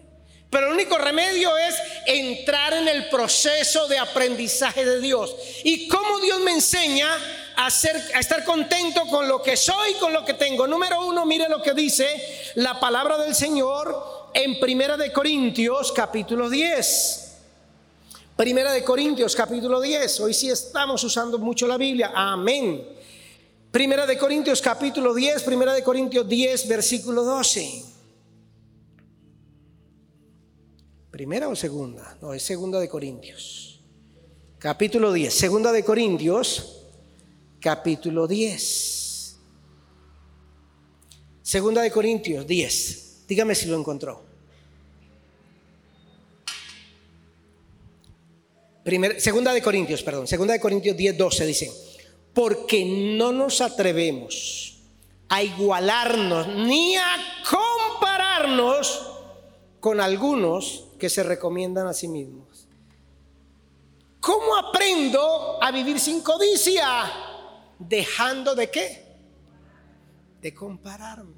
Pero 0.49 0.67
el 0.67 0.73
único 0.73 0.97
remedio 0.97 1.57
es 1.57 1.75
entrar 2.05 2.73
en 2.73 2.87
el 2.87 3.09
proceso 3.09 3.87
de 3.87 3.97
aprendizaje 3.97 4.85
de 4.85 5.01
Dios. 5.01 5.35
¿Y 5.63 5.87
cómo 5.87 6.19
Dios 6.19 6.39
me 6.39 6.51
enseña 6.51 7.09
a, 7.57 7.65
a 7.65 8.19
estar 8.19 8.45
contento 8.45 9.05
con 9.07 9.27
lo 9.27 9.41
que 9.41 9.57
soy, 9.57 9.95
con 9.95 10.13
lo 10.13 10.23
que 10.23 10.35
tengo? 10.35 10.65
Número 10.65 11.05
uno, 11.05 11.25
mire 11.25 11.49
lo 11.49 11.61
que 11.61 11.73
dice 11.73 12.51
la 12.55 12.79
palabra 12.79 13.17
del 13.17 13.35
Señor 13.35 14.29
en 14.33 14.59
Primera 14.59 14.95
de 14.95 15.11
Corintios 15.11 15.91
capítulo 15.91 16.49
10. 16.49 17.24
Primera 18.35 18.73
de 18.73 18.83
Corintios 18.83 19.33
capítulo 19.33 19.79
10. 19.79 20.19
Hoy 20.19 20.33
sí 20.33 20.49
estamos 20.49 21.01
usando 21.05 21.39
mucho 21.39 21.67
la 21.67 21.77
Biblia. 21.77 22.11
Amén. 22.13 22.85
Primera 23.71 24.05
de 24.05 24.17
Corintios 24.17 24.61
capítulo 24.61 25.13
10, 25.13 25.41
Primera 25.43 25.73
de 25.73 25.81
Corintios 25.81 26.27
10, 26.27 26.67
versículo 26.67 27.23
12. 27.23 27.83
¿Primera 31.11 31.47
o 31.47 31.55
segunda? 31.55 32.17
No, 32.21 32.33
es 32.33 32.43
segunda 32.43 32.77
de 32.81 32.89
Corintios. 32.89 33.81
Capítulo 34.59 35.13
10. 35.13 35.33
Segunda 35.33 35.71
de 35.71 35.85
Corintios, 35.85 36.87
capítulo 37.61 38.27
10. 38.27 39.37
Segunda 41.41 41.81
de 41.81 41.91
Corintios 41.91 42.45
10. 42.45 43.27
Dígame 43.29 43.55
si 43.55 43.67
lo 43.67 43.79
encontró. 43.79 44.34
Segunda 49.17 49.51
de 49.51 49.61
Corintios, 49.61 50.03
perdón, 50.03 50.27
segunda 50.27 50.53
de 50.53 50.59
Corintios 50.59 50.95
10, 50.95 51.17
12 51.17 51.45
dice, 51.45 51.71
porque 52.33 52.85
no 52.85 53.31
nos 53.31 53.61
atrevemos 53.61 54.77
a 55.29 55.41
igualarnos 55.41 56.47
ni 56.47 56.95
a 56.95 57.17
compararnos 57.49 59.11
con 59.79 59.99
algunos 59.99 60.85
que 60.99 61.09
se 61.09 61.23
recomiendan 61.23 61.87
a 61.87 61.93
sí 61.93 62.07
mismos. 62.07 62.67
¿Cómo 64.19 64.55
aprendo 64.55 65.61
a 65.61 65.71
vivir 65.71 65.99
sin 65.99 66.21
codicia? 66.21 66.87
Dejando 67.77 68.55
de 68.55 68.71
qué? 68.71 69.05
De 70.41 70.53
compararme. 70.53 71.34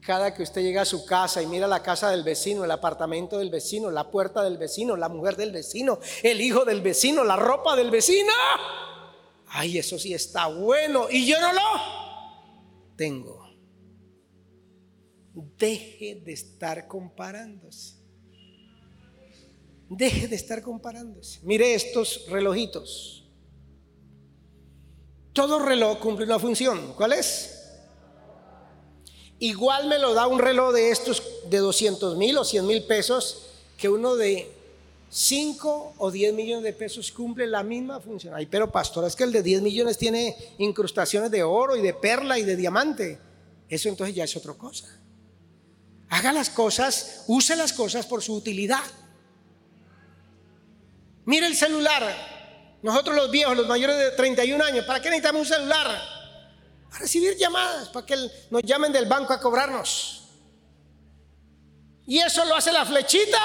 Cada 0.00 0.32
que 0.34 0.42
usted 0.42 0.62
llega 0.62 0.82
a 0.82 0.86
su 0.86 1.04
casa 1.04 1.42
y 1.42 1.46
mira 1.46 1.66
la 1.66 1.82
casa 1.82 2.10
del 2.10 2.22
vecino, 2.22 2.64
el 2.64 2.70
apartamento 2.70 3.38
del 3.38 3.50
vecino, 3.50 3.90
la 3.90 4.10
puerta 4.10 4.42
del 4.42 4.56
vecino, 4.56 4.96
la 4.96 5.08
mujer 5.08 5.36
del 5.36 5.52
vecino, 5.52 5.98
el 6.22 6.40
hijo 6.40 6.64
del 6.64 6.80
vecino, 6.80 7.22
la 7.22 7.36
ropa 7.36 7.76
del 7.76 7.90
vecino. 7.90 8.32
Ay, 9.48 9.78
eso 9.78 9.98
sí 9.98 10.14
está 10.14 10.46
bueno. 10.46 11.08
Y 11.10 11.26
yo 11.26 11.40
no 11.40 11.52
lo 11.52 11.60
tengo. 12.96 13.50
Deje 15.58 16.22
de 16.24 16.32
estar 16.32 16.86
comparándose. 16.86 17.96
Deje 19.88 20.28
de 20.28 20.36
estar 20.36 20.62
comparándose. 20.62 21.40
Mire 21.42 21.74
estos 21.74 22.26
relojitos. 22.28 23.28
Todo 25.32 25.58
reloj 25.58 25.98
cumple 25.98 26.24
una 26.24 26.38
función. 26.38 26.94
¿Cuál 26.94 27.12
es? 27.12 27.59
Igual 29.40 29.88
me 29.88 29.98
lo 29.98 30.12
da 30.12 30.26
un 30.26 30.38
reloj 30.38 30.74
de 30.74 30.90
estos 30.90 31.22
de 31.48 31.58
200 31.58 32.16
mil 32.16 32.36
o 32.36 32.44
100 32.44 32.66
mil 32.66 32.84
pesos 32.84 33.46
que 33.78 33.88
uno 33.88 34.14
de 34.14 34.52
5 35.08 35.94
o 35.96 36.10
10 36.10 36.34
millones 36.34 36.62
de 36.62 36.74
pesos 36.74 37.10
cumple 37.10 37.46
la 37.46 37.62
misma 37.62 38.00
función. 38.00 38.34
Ay, 38.34 38.44
pero 38.44 38.70
pastor, 38.70 39.06
es 39.06 39.16
que 39.16 39.24
el 39.24 39.32
de 39.32 39.42
10 39.42 39.62
millones 39.62 39.96
tiene 39.96 40.36
incrustaciones 40.58 41.30
de 41.30 41.42
oro 41.42 41.74
y 41.74 41.80
de 41.80 41.94
perla 41.94 42.38
y 42.38 42.42
de 42.42 42.54
diamante. 42.54 43.18
Eso 43.66 43.88
entonces 43.88 44.14
ya 44.14 44.24
es 44.24 44.36
otra 44.36 44.52
cosa. 44.52 44.86
Haga 46.10 46.32
las 46.32 46.50
cosas, 46.50 47.24
use 47.26 47.56
las 47.56 47.72
cosas 47.72 48.04
por 48.04 48.22
su 48.22 48.34
utilidad. 48.34 48.84
Mire 51.24 51.46
el 51.46 51.56
celular. 51.56 52.78
Nosotros 52.82 53.16
los 53.16 53.30
viejos, 53.30 53.56
los 53.56 53.66
mayores 53.66 53.96
de 53.96 54.10
31 54.10 54.62
años, 54.62 54.84
¿para 54.84 55.00
qué 55.00 55.08
necesitamos 55.08 55.42
un 55.42 55.48
celular? 55.48 56.19
A 56.92 56.98
recibir 56.98 57.36
llamadas 57.36 57.88
para 57.88 58.06
que 58.06 58.16
nos 58.50 58.62
llamen 58.62 58.92
del 58.92 59.06
banco 59.06 59.32
a 59.32 59.40
cobrarnos. 59.40 60.20
¿Y 62.06 62.18
eso 62.18 62.44
lo 62.44 62.56
hace 62.56 62.72
la 62.72 62.84
flechita? 62.84 63.38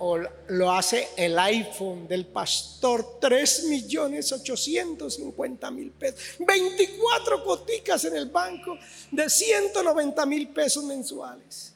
¿O 0.00 0.18
lo 0.48 0.72
hace 0.72 1.08
el 1.16 1.38
iPhone 1.38 2.06
del 2.08 2.26
pastor? 2.26 3.18
3 3.20 3.64
millones 3.64 4.32
850 4.32 5.70
mil 5.70 5.90
pesos. 5.90 6.36
24 6.40 7.44
coticas 7.44 8.04
en 8.04 8.16
el 8.16 8.26
banco 8.26 8.78
de 9.10 9.28
190 9.28 10.26
mil 10.26 10.48
pesos 10.48 10.84
mensuales. 10.84 11.74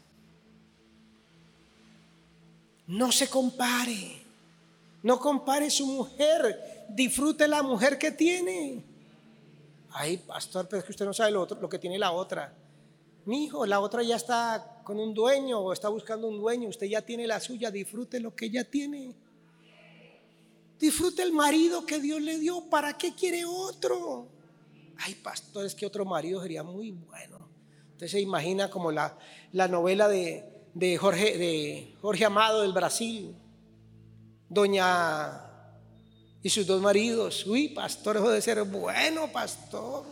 No 2.87 3.11
se 3.11 3.29
compare. 3.29 4.23
No 5.03 5.19
compare 5.19 5.71
su 5.71 5.87
mujer. 5.87 6.87
Disfrute 6.91 7.49
la 7.49 7.63
mujer 7.63 7.99
que 7.99 8.11
tiene. 8.11 8.94
Ay, 9.97 10.17
pastor, 10.17 10.67
pero 10.69 10.81
es 10.81 10.85
que 10.85 10.91
usted 10.91 11.05
no 11.05 11.15
sabe 11.15 11.31
lo, 11.31 11.47
que 11.69 11.79
tiene 11.79 11.97
la 11.99 12.11
otra. 12.11 12.53
Mi 13.27 13.45
hijo, 13.45 13.65
la 13.65 13.79
otra 13.79 14.03
ya 14.03 14.17
está 14.17 14.81
con 14.83 14.99
un 14.99 15.15
dueño 15.15 15.61
o 15.61 15.73
está 15.73 15.89
buscando 15.89 16.27
un 16.27 16.39
dueño. 16.39 16.69
Usted 16.69 16.89
ya 16.89 17.01
tiene 17.01 17.29
la 17.29 17.39
suya. 17.39 17.71
Disfrute 17.71 18.19
lo 18.19 18.35
que 18.35 18.47
ella 18.47 18.69
tiene. 18.69 19.15
Disfrute 20.81 21.23
el 21.23 21.33
marido 21.33 21.87
que 21.87 22.01
Dios 22.01 22.21
le 22.21 22.41
dio. 22.41 22.69
¿Para 22.69 22.99
qué 22.99 23.15
quiere 23.15 23.45
otro? 23.45 24.27
Ay, 24.99 25.15
pastor, 25.15 25.65
es 25.65 25.77
que 25.77 25.87
otro 25.87 26.05
marido 26.05 26.43
sería 26.43 26.65
muy 26.65 26.91
bueno. 26.91 27.49
Usted 27.93 28.09
se 28.09 28.21
imagina 28.21 28.69
como 28.69 28.91
la, 28.91 29.17
la 29.53 29.69
novela 29.69 30.09
de, 30.09 30.45
de 30.75 30.97
Jorge, 30.97 31.39
de 31.39 31.95
Jorge 32.03 32.25
Amado 32.25 32.63
del 32.63 32.73
Brasil, 32.73 33.33
doña 34.49 35.54
y 36.45 36.51
sus 36.51 36.67
dos 36.67 36.81
maridos. 36.81 37.47
Uy, 37.47 37.69
pastor, 37.69 38.19
eso 38.19 38.29
de 38.29 38.43
ser 38.43 38.63
bueno, 38.65 39.33
pastor. 39.33 40.05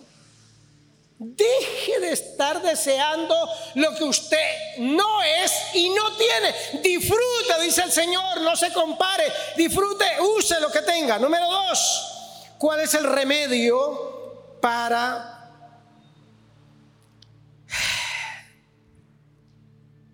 Deje 1.19 2.01
de 2.01 2.13
estar 2.13 2.61
deseando 2.63 3.37
lo 3.75 3.95
que 3.95 4.05
usted 4.05 4.79
no 4.79 5.23
es 5.23 5.53
y 5.75 5.91
no 5.91 6.17
tiene. 6.17 6.83
Disfrute, 6.83 7.63
dice 7.63 7.83
el 7.83 7.93
Señor, 7.93 8.41
no 8.41 8.57
se 8.57 8.73
compare. 8.73 9.25
Disfrute, 9.57 10.07
use 10.21 10.59
lo 10.59 10.73
que 10.73 10.81
tenga. 10.81 11.19
Número 11.19 11.49
dos, 11.49 12.55
¿cuál 12.59 12.81
es 12.81 12.95
el 12.95 13.05
remedio 13.05 14.57
para 14.61 15.29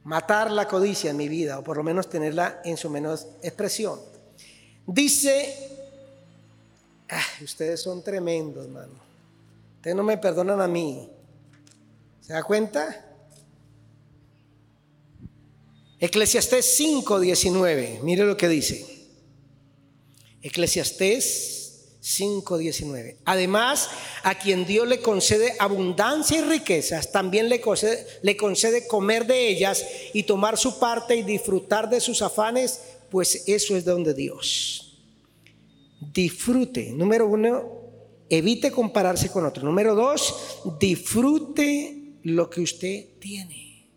matar 0.03 0.51
la 0.51 0.67
codicia 0.67 1.11
en 1.11 1.17
mi 1.17 1.29
vida, 1.29 1.59
o 1.59 1.63
por 1.63 1.77
lo 1.77 1.85
menos 1.85 2.09
tenerla 2.09 2.61
en 2.65 2.77
su 2.77 2.89
menos 2.89 3.27
expresión. 3.43 4.01
Dice, 4.87 5.78
ustedes 7.43 7.83
son 7.83 8.03
tremendos, 8.03 8.65
hermano. 8.65 8.95
Ustedes 9.77 9.97
no 9.97 10.03
me 10.03 10.19
perdonan 10.19 10.61
a 10.61 10.69
mí. 10.69 11.09
¿Se 12.21 12.33
da 12.33 12.43
cuenta? 12.43 13.05
Eclesiastés 16.01 16.79
5:19, 16.79 18.01
mire 18.03 18.25
lo 18.25 18.37
que 18.37 18.49
dice. 18.49 18.87
Eclesiastés 20.43 21.59
5.19. 22.01 23.17
Además, 23.25 23.91
a 24.23 24.39
quien 24.39 24.65
Dios 24.65 24.89
le 24.89 25.03
concede 25.03 25.55
abundancia 25.59 26.39
y 26.39 26.43
riquezas, 26.43 27.13
también 27.13 27.49
le 27.49 27.61
concede 27.61 28.87
comer 28.87 29.27
de 29.27 29.49
ellas 29.49 29.85
y 30.15 30.23
tomar 30.23 30.57
su 30.57 30.79
parte 30.79 31.17
y 31.17 31.23
disfrutar 31.23 31.91
de 31.91 32.01
sus 32.01 32.23
afanes, 32.23 32.81
pues 33.11 33.43
eso 33.47 33.77
es 33.77 33.85
donde 33.85 34.15
Dios. 34.15 34.88
Disfrute. 36.01 36.93
Número 36.93 37.27
uno, 37.27 37.79
evite 38.29 38.71
compararse 38.71 39.31
con 39.31 39.45
otro. 39.45 39.65
Número 39.65 39.95
dos, 39.95 40.61
disfrute 40.79 42.19
lo 42.23 42.49
que 42.51 42.61
usted 42.61 43.19
tiene. 43.19 43.89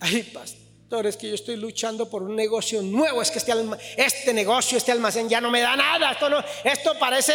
Ay, 0.00 0.22
pastor 0.32 1.06
es 1.06 1.16
que 1.16 1.28
yo 1.28 1.34
estoy 1.34 1.56
luchando 1.56 2.08
por 2.08 2.22
un 2.22 2.34
negocio 2.34 2.82
nuevo, 2.82 3.22
es 3.22 3.30
que 3.30 3.38
este, 3.38 3.52
este 3.96 4.32
negocio, 4.32 4.78
este 4.78 4.90
almacén 4.90 5.28
ya 5.28 5.40
no 5.40 5.50
me 5.50 5.60
da 5.60 5.76
nada, 5.76 6.12
esto, 6.12 6.28
no, 6.28 6.42
esto 6.64 6.98
parece 6.98 7.32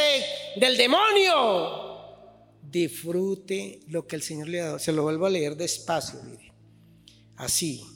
del 0.57 0.75
demonio. 0.75 1.93
Disfrute 2.61 3.81
lo 3.87 4.05
que 4.05 4.17
el 4.17 4.23
Señor 4.23 4.49
le 4.49 4.61
ha 4.61 4.65
dado. 4.65 4.79
Se 4.79 4.91
lo 4.91 5.03
vuelvo 5.03 5.27
a 5.27 5.29
leer 5.29 5.55
despacio, 5.55 6.21
mire. 6.23 6.51
Así. 7.37 7.94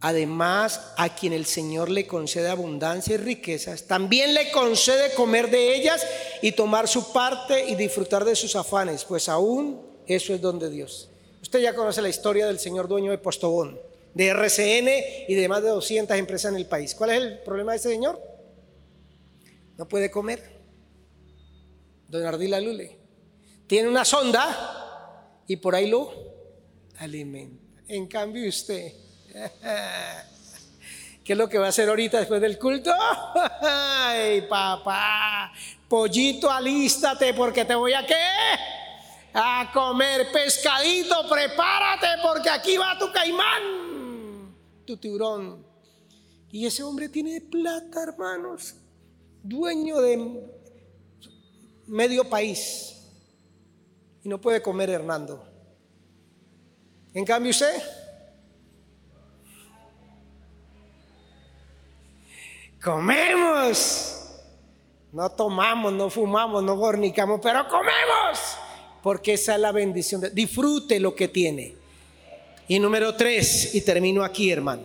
Además, 0.00 0.92
a 0.96 1.14
quien 1.14 1.32
el 1.32 1.46
Señor 1.46 1.88
le 1.88 2.06
concede 2.06 2.48
abundancia 2.48 3.14
y 3.14 3.18
riquezas, 3.18 3.86
también 3.86 4.34
le 4.34 4.50
concede 4.50 5.14
comer 5.14 5.50
de 5.50 5.74
ellas 5.74 6.06
y 6.42 6.52
tomar 6.52 6.86
su 6.86 7.12
parte 7.12 7.68
y 7.68 7.74
disfrutar 7.76 8.24
de 8.24 8.36
sus 8.36 8.56
afanes, 8.56 9.04
pues 9.04 9.28
aún 9.28 9.80
eso 10.06 10.34
es 10.34 10.40
donde 10.40 10.68
Dios. 10.68 11.08
Usted 11.40 11.60
ya 11.60 11.74
conoce 11.74 12.02
la 12.02 12.08
historia 12.08 12.46
del 12.46 12.58
señor 12.58 12.88
dueño 12.88 13.10
de 13.10 13.18
Postobón 13.18 13.80
de 14.16 14.28
RCN 14.28 14.88
y 15.28 15.34
de 15.34 15.46
más 15.46 15.62
de 15.62 15.68
200 15.68 16.16
empresas 16.16 16.50
en 16.50 16.56
el 16.56 16.64
país. 16.64 16.94
¿Cuál 16.94 17.10
es 17.10 17.22
el 17.22 17.38
problema 17.40 17.72
de 17.72 17.78
ese 17.78 17.90
señor? 17.90 18.18
No 19.76 19.86
puede 19.86 20.10
comer. 20.10 20.42
Don 22.08 22.24
Ardila 22.24 22.58
Lule. 22.58 22.96
Tiene 23.66 23.90
una 23.90 24.06
sonda 24.06 25.42
y 25.46 25.56
por 25.56 25.74
ahí 25.74 25.88
lo 25.88 26.10
alimenta. 26.96 27.62
En 27.88 28.06
cambio 28.06 28.48
usted, 28.48 28.94
¿qué 31.24 31.32
es 31.32 31.38
lo 31.38 31.48
que 31.48 31.58
va 31.58 31.66
a 31.66 31.68
hacer 31.70 31.88
ahorita 31.88 32.18
después 32.18 32.40
del 32.40 32.58
culto? 32.58 32.92
Ay, 33.62 34.42
papá, 34.42 35.52
pollito, 35.88 36.50
alístate 36.50 37.34
porque 37.34 37.64
te 37.64 37.74
voy 37.74 37.92
a 37.92 38.06
qué? 38.06 38.14
A 39.34 39.70
comer 39.72 40.32
pescadito, 40.32 41.28
prepárate 41.28 42.06
porque 42.22 42.48
aquí 42.48 42.76
va 42.76 42.98
tu 42.98 43.12
caimán 43.12 43.86
tu 44.86 44.96
tiburón. 44.96 45.66
Y 46.50 46.64
ese 46.64 46.82
hombre 46.82 47.08
tiene 47.08 47.40
plata, 47.40 48.04
hermanos, 48.04 48.76
dueño 49.42 50.00
de 50.00 50.48
medio 51.86 52.24
país. 52.30 52.94
Y 54.22 54.28
no 54.28 54.40
puede 54.40 54.62
comer 54.62 54.88
Hernando. 54.88 55.44
En 57.12 57.24
cambio 57.24 57.50
usted, 57.50 57.82
comemos. 62.82 64.12
No 65.12 65.30
tomamos, 65.30 65.92
no 65.92 66.10
fumamos, 66.10 66.62
no 66.62 66.76
fornicamos, 66.76 67.40
pero 67.42 67.66
comemos. 67.68 68.56
Porque 69.02 69.34
esa 69.34 69.54
es 69.54 69.60
la 69.60 69.72
bendición. 69.72 70.22
disfrute 70.32 71.00
lo 71.00 71.14
que 71.14 71.28
tiene. 71.28 71.74
Y 72.68 72.78
número 72.78 73.14
tres, 73.14 73.74
y 73.74 73.80
termino 73.80 74.24
aquí, 74.24 74.50
hermano. 74.50 74.82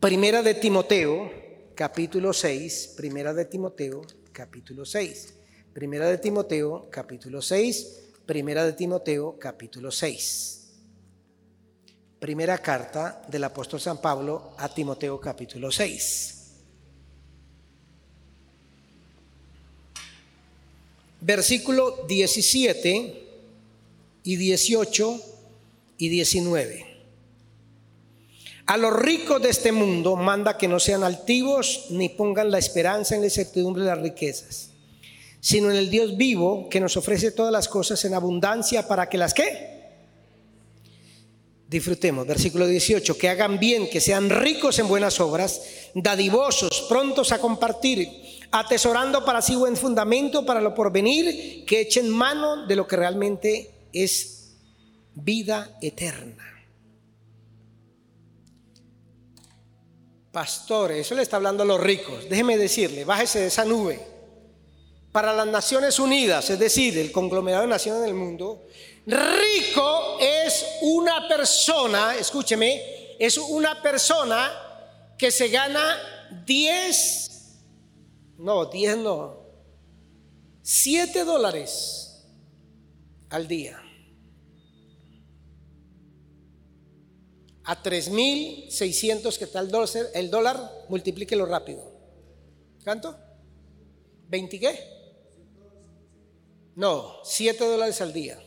Primera 0.00 0.42
de 0.42 0.54
Timoteo, 0.54 1.30
capítulo 1.74 2.32
6. 2.32 2.94
Primera 2.96 3.34
de 3.34 3.44
Timoteo, 3.44 4.02
capítulo 4.32 4.84
6. 4.84 5.34
Primera 5.74 6.08
de 6.08 6.18
Timoteo, 6.18 6.88
capítulo 6.90 7.42
6. 7.42 8.00
Primera 8.24 8.64
de 8.64 8.72
Timoteo, 8.72 9.38
capítulo 9.38 9.90
6. 9.90 10.57
Primera 12.18 12.58
carta 12.58 13.22
del 13.28 13.44
apóstol 13.44 13.80
San 13.80 13.98
Pablo 13.98 14.50
a 14.58 14.68
Timoteo, 14.68 15.20
capítulo 15.20 15.70
6. 15.70 16.34
Versículo 21.20 22.04
17 22.08 23.28
y 24.24 24.36
18 24.36 25.20
y 25.98 26.08
19. 26.08 26.86
A 28.66 28.76
los 28.76 28.92
ricos 28.94 29.40
de 29.40 29.50
este 29.50 29.70
mundo 29.70 30.16
manda 30.16 30.58
que 30.58 30.66
no 30.66 30.80
sean 30.80 31.04
altivos 31.04 31.86
ni 31.90 32.08
pongan 32.08 32.50
la 32.50 32.58
esperanza 32.58 33.14
en 33.14 33.20
la 33.20 33.28
incertidumbre 33.28 33.84
de 33.84 33.90
las 33.90 34.02
riquezas, 34.02 34.70
sino 35.38 35.70
en 35.70 35.76
el 35.76 35.88
Dios 35.88 36.16
vivo 36.16 36.68
que 36.68 36.80
nos 36.80 36.96
ofrece 36.96 37.30
todas 37.30 37.52
las 37.52 37.68
cosas 37.68 38.04
en 38.04 38.14
abundancia 38.14 38.88
para 38.88 39.08
que 39.08 39.18
las 39.18 39.34
que 39.34 39.77
disfrutemos. 41.68 42.26
Versículo 42.26 42.66
18, 42.66 43.16
que 43.16 43.28
hagan 43.28 43.58
bien, 43.60 43.88
que 43.88 44.00
sean 44.00 44.30
ricos 44.30 44.78
en 44.78 44.88
buenas 44.88 45.20
obras, 45.20 45.62
dadivosos, 45.94 46.86
prontos 46.88 47.30
a 47.30 47.38
compartir, 47.38 48.08
atesorando 48.50 49.24
para 49.24 49.42
sí 49.42 49.54
buen 49.54 49.76
fundamento 49.76 50.44
para 50.44 50.60
lo 50.60 50.74
porvenir, 50.74 51.64
que 51.66 51.82
echen 51.82 52.08
mano 52.08 52.66
de 52.66 52.76
lo 52.76 52.86
que 52.86 52.96
realmente 52.96 53.70
es 53.92 54.56
vida 55.14 55.76
eterna. 55.82 56.44
Pastores, 60.32 60.98
eso 61.00 61.14
le 61.14 61.22
está 61.22 61.36
hablando 61.36 61.62
a 61.62 61.66
los 61.66 61.80
ricos. 61.80 62.28
Déjeme 62.28 62.56
decirle, 62.56 63.04
bájese 63.04 63.40
de 63.40 63.46
esa 63.48 63.64
nube. 63.64 64.00
Para 65.10 65.32
las 65.32 65.46
Naciones 65.46 65.98
Unidas, 65.98 66.48
es 66.50 66.58
decir, 66.58 66.96
el 66.96 67.10
conglomerado 67.10 67.62
de 67.62 67.68
naciones 67.68 68.02
del 68.02 68.14
mundo, 68.14 68.66
Rico 69.08 70.18
es 70.20 70.66
una 70.82 71.26
persona, 71.26 72.14
escúcheme, 72.16 73.16
es 73.18 73.38
una 73.38 73.80
persona 73.80 74.52
que 75.16 75.30
se 75.30 75.48
gana 75.48 75.96
10, 76.44 77.30
no, 78.36 78.66
10 78.66 78.98
no, 78.98 79.46
7 80.60 81.24
dólares 81.24 82.22
al 83.30 83.48
día. 83.48 83.82
A 87.64 87.82
3.600 87.82 89.38
que 89.38 89.44
está 89.44 89.60
el 89.60 89.70
dólar, 89.70 89.88
el 90.12 90.30
dólar, 90.30 90.84
multiplíquelo 90.90 91.46
rápido. 91.46 91.90
¿Cuánto? 92.84 93.18
¿20 94.30 94.60
qué? 94.60 94.78
No, 96.74 97.24
7 97.24 97.64
dólares 97.64 98.02
al 98.02 98.12
día. 98.12 98.38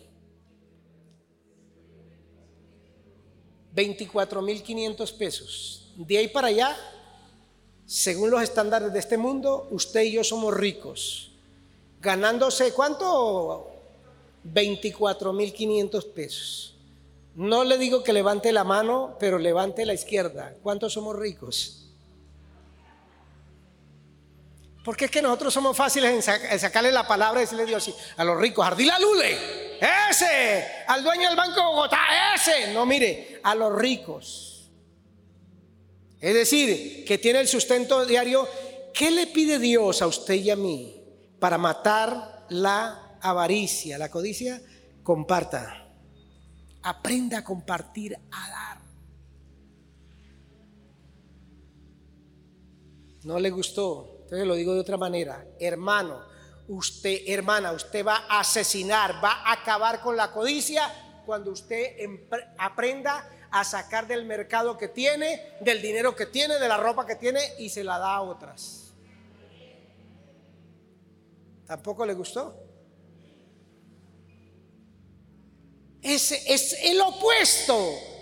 24.500 3.76 5.18
pesos. 5.18 5.92
De 5.96 6.18
ahí 6.18 6.28
para 6.28 6.48
allá, 6.48 6.78
según 7.86 8.32
los 8.32 8.42
estándares 8.42 8.94
de 8.94 9.00
este 9.00 9.18
mundo, 9.18 9.68
usted 9.72 10.02
y 10.02 10.14
yo 10.14 10.24
somos 10.24 10.54
ricos. 10.54 11.32
Ganándose, 12.02 12.74
¿cuánto? 12.74 13.68
24.500 14.46 16.14
pesos. 16.14 16.76
No 17.36 17.64
le 17.64 17.78
digo 17.78 18.04
que 18.04 18.14
levante 18.14 18.52
la 18.52 18.64
mano, 18.64 19.16
pero 19.20 19.38
levante 19.38 19.86
la 19.86 19.94
izquierda. 19.94 20.56
¿Cuántos 20.62 20.94
somos 20.94 21.16
ricos? 21.16 21.82
Porque 24.84 25.06
es 25.06 25.12
que 25.12 25.22
nosotros 25.22 25.54
somos 25.54 25.78
fáciles 25.78 26.28
en, 26.28 26.60
sacarle 26.60 26.92
la 26.92 27.08
palabra 27.08 27.40
y 27.40 27.44
decirle 27.44 27.64
a 27.64 27.68
Dios 27.68 27.94
a 28.18 28.24
los 28.24 28.38
ricos, 28.38 28.66
Ardila 28.66 28.98
Lule, 29.00 29.71
ese, 29.82 30.84
al 30.88 31.04
dueño 31.04 31.28
del 31.28 31.36
Banco 31.36 31.56
de 31.56 31.66
Bogotá, 31.66 32.00
ese. 32.36 32.72
No, 32.72 32.86
mire, 32.86 33.40
a 33.44 33.56
los 33.56 33.76
ricos. 33.76 34.72
Es 36.20 36.36
decir, 36.36 37.04
que 37.04 37.18
tiene 37.18 37.40
el 37.40 37.48
sustento 37.48 38.06
diario. 38.06 38.48
¿Qué 38.94 39.10
le 39.10 39.28
pide 39.28 39.58
Dios 39.58 40.02
a 40.02 40.08
usted 40.08 40.36
y 40.36 40.52
a 40.52 40.56
mí 40.56 41.02
para 41.40 41.58
matar 41.58 42.46
la 42.50 43.18
avaricia, 43.22 43.98
la 43.98 44.12
codicia? 44.12 44.62
Comparta. 45.02 45.88
Aprenda 46.84 47.40
a 47.40 47.44
compartir, 47.44 48.16
a 48.16 48.50
dar. 48.50 48.82
¿No 53.24 53.40
le 53.40 53.50
gustó? 53.50 54.20
Entonces 54.24 54.48
lo 54.48 54.56
digo 54.56 54.74
de 54.74 54.80
otra 54.80 54.98
manera. 54.98 55.46
Hermano, 55.60 56.31
usted, 56.68 57.22
hermana, 57.28 57.72
usted 57.72 58.06
va 58.06 58.26
a 58.30 58.40
asesinar, 58.40 59.24
va 59.24 59.44
a 59.44 59.54
acabar 59.54 60.02
con 60.02 60.16
la 60.16 60.32
codicia 60.32 60.90
cuando 61.26 61.52
usted 61.52 61.96
aprenda 62.58 63.30
a 63.52 63.64
sacar 63.64 64.08
del 64.08 64.26
mercado 64.26 64.78
que 64.78 64.88
tiene, 64.88 65.58
del 65.60 65.82
dinero 65.82 66.16
que 66.16 66.26
tiene, 66.26 66.58
de 66.58 66.68
la 66.68 66.78
ropa 66.78 67.06
que 67.06 67.16
tiene 67.16 67.42
y 67.60 67.70
se 67.70 67.84
la 67.84 68.00
da 68.00 68.16
a 68.16 68.22
otras. 68.22 68.94
¿Tampoco 71.66 72.06
le 72.06 72.14
gustó? 72.14 72.56
Es, 76.02 76.32
es 76.32 76.74
el 76.82 77.00
opuesto 77.02 77.78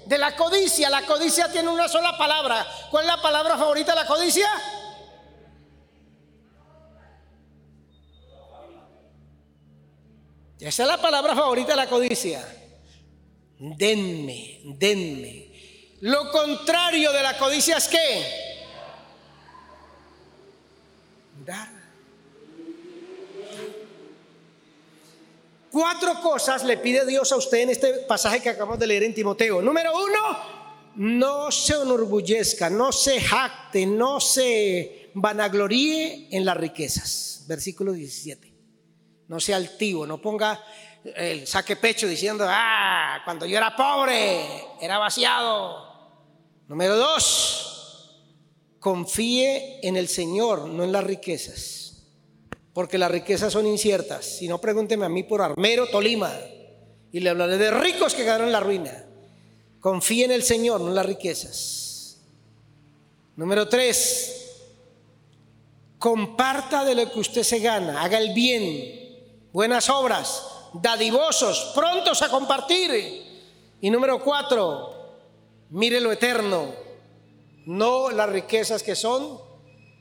de 0.05 0.17
la 0.17 0.35
codicia. 0.35 0.89
La 0.89 1.05
codicia 1.05 1.51
tiene 1.51 1.69
una 1.69 1.87
sola 1.87 2.17
palabra. 2.17 2.65
¿Cuál 2.91 3.05
es 3.05 3.07
la 3.07 3.21
palabra 3.21 3.57
favorita 3.57 3.93
de 3.93 4.01
la 4.01 4.07
codicia? 4.07 4.49
Esa 10.59 10.83
es 10.83 10.89
la 10.89 11.01
palabra 11.01 11.35
favorita 11.35 11.71
de 11.71 11.77
la 11.77 11.87
codicia. 11.87 12.45
Denme, 13.59 14.61
denme. 14.63 15.49
Lo 16.01 16.31
contrario 16.31 17.11
de 17.11 17.23
la 17.23 17.37
codicia 17.37 17.77
es 17.77 17.87
qué? 17.87 18.23
Dar. 21.45 21.79
Cuatro 25.71 26.19
cosas 26.21 26.63
le 26.63 26.77
pide 26.77 27.05
Dios 27.05 27.31
a 27.31 27.37
usted 27.37 27.59
en 27.59 27.69
este 27.69 27.93
pasaje 28.07 28.41
que 28.41 28.49
acabamos 28.49 28.79
de 28.79 28.87
leer 28.87 29.03
en 29.03 29.13
Timoteo. 29.13 29.61
Número 29.61 29.91
uno, 29.93 30.59
no 30.95 31.51
se 31.51 31.73
enorgullezca, 31.73 32.69
no 32.69 32.91
se 32.91 33.21
jacte, 33.21 33.85
no 33.85 34.19
se 34.19 35.11
vanagloríe 35.13 36.27
en 36.31 36.43
las 36.43 36.57
riquezas. 36.57 37.43
Versículo 37.47 37.93
17. 37.93 38.48
No 39.29 39.39
sea 39.39 39.55
altivo, 39.55 40.05
no 40.05 40.21
ponga 40.21 40.61
el 41.15 41.47
saque 41.47 41.77
pecho 41.77 42.05
diciendo, 42.05 42.45
ah, 42.47 43.21
cuando 43.23 43.45
yo 43.45 43.57
era 43.57 43.73
pobre, 43.73 44.45
era 44.81 44.97
vaciado. 44.97 45.87
Número 46.67 46.97
dos, 46.97 48.21
confíe 48.79 49.79
en 49.81 49.95
el 49.95 50.09
Señor, 50.09 50.67
no 50.67 50.83
en 50.83 50.91
las 50.91 51.05
riquezas 51.05 51.79
porque 52.79 52.97
las 52.97 53.11
riquezas 53.11 53.51
son 53.51 53.67
inciertas. 53.67 54.25
Si 54.25 54.47
no, 54.47 54.61
pregúnteme 54.61 55.05
a 55.05 55.09
mí 55.09 55.23
por 55.23 55.41
Armero, 55.41 55.87
Tolima, 55.87 56.33
y 57.11 57.19
le 57.19 57.29
hablaré 57.29 57.57
de 57.57 57.71
ricos 57.71 58.13
que 58.13 58.23
quedaron 58.23 58.47
en 58.47 58.53
la 58.53 58.61
ruina. 58.61 59.05
Confíe 59.81 60.23
en 60.23 60.31
el 60.31 60.43
Señor, 60.43 60.79
no 60.79 60.87
en 60.87 60.95
las 60.95 61.05
riquezas. 61.05 62.21
Número 63.35 63.67
tres, 63.67 64.61
comparta 65.97 66.85
de 66.85 66.95
lo 66.95 67.11
que 67.11 67.19
usted 67.19 67.43
se 67.43 67.59
gana, 67.59 68.01
haga 68.01 68.17
el 68.17 68.33
bien, 68.33 69.08
buenas 69.51 69.89
obras, 69.89 70.45
dadivosos, 70.73 71.71
prontos 71.75 72.21
a 72.21 72.29
compartir. 72.29 73.27
Y 73.81 73.89
número 73.89 74.21
cuatro, 74.23 75.17
mire 75.69 76.01
lo 76.01 76.11
eterno, 76.11 76.73
no 77.65 78.09
las 78.09 78.29
riquezas 78.29 78.83
que 78.83 78.95
son 78.95 79.39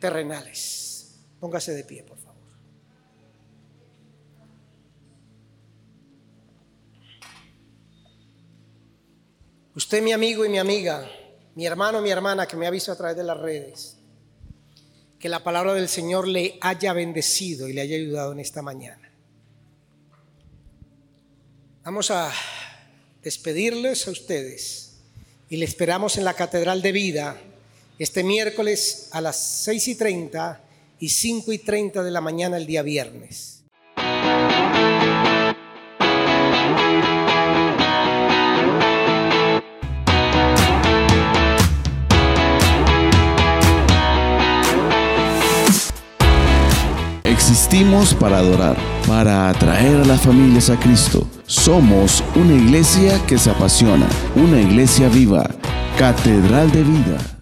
terrenales. 0.00 1.18
Póngase 1.40 1.72
de 1.72 1.84
pie, 1.84 2.02
por 2.02 2.18
favor. 2.18 2.28
Usted, 9.74 10.02
mi 10.02 10.12
amigo 10.12 10.44
y 10.44 10.48
mi 10.48 10.58
amiga, 10.58 11.08
mi 11.54 11.64
hermano, 11.64 12.00
mi 12.02 12.10
hermana 12.10 12.46
que 12.46 12.56
me 12.56 12.66
ha 12.66 12.70
visto 12.70 12.90
a 12.90 12.96
través 12.96 13.16
de 13.16 13.22
las 13.22 13.38
redes, 13.38 13.96
que 15.20 15.28
la 15.28 15.44
palabra 15.44 15.72
del 15.74 15.88
Señor 15.88 16.26
le 16.26 16.58
haya 16.60 16.92
bendecido 16.92 17.68
y 17.68 17.72
le 17.72 17.82
haya 17.82 17.94
ayudado 17.94 18.32
en 18.32 18.40
esta 18.40 18.60
mañana. 18.60 19.07
Vamos 21.88 22.10
a 22.10 22.30
despedirles 23.22 24.08
a 24.08 24.10
ustedes 24.10 24.98
y 25.48 25.56
le 25.56 25.64
esperamos 25.64 26.18
en 26.18 26.24
la 26.24 26.34
Catedral 26.34 26.82
de 26.82 26.92
Vida 26.92 27.40
este 27.98 28.22
miércoles 28.22 29.08
a 29.12 29.22
las 29.22 29.62
6 29.64 29.88
y 29.88 29.94
30 29.94 30.60
y 31.00 31.08
5 31.08 31.50
y 31.50 31.56
30 31.56 32.02
de 32.02 32.10
la 32.10 32.20
mañana 32.20 32.58
el 32.58 32.66
día 32.66 32.82
viernes. 32.82 33.62
Existimos 47.50 48.12
para 48.12 48.40
adorar, 48.40 48.76
para 49.06 49.48
atraer 49.48 50.02
a 50.02 50.04
las 50.04 50.20
familias 50.20 50.68
a 50.68 50.78
Cristo. 50.78 51.26
Somos 51.46 52.22
una 52.34 52.52
iglesia 52.52 53.18
que 53.26 53.38
se 53.38 53.48
apasiona, 53.50 54.06
una 54.36 54.60
iglesia 54.60 55.08
viva, 55.08 55.48
catedral 55.96 56.70
de 56.70 56.82
vida. 56.82 57.37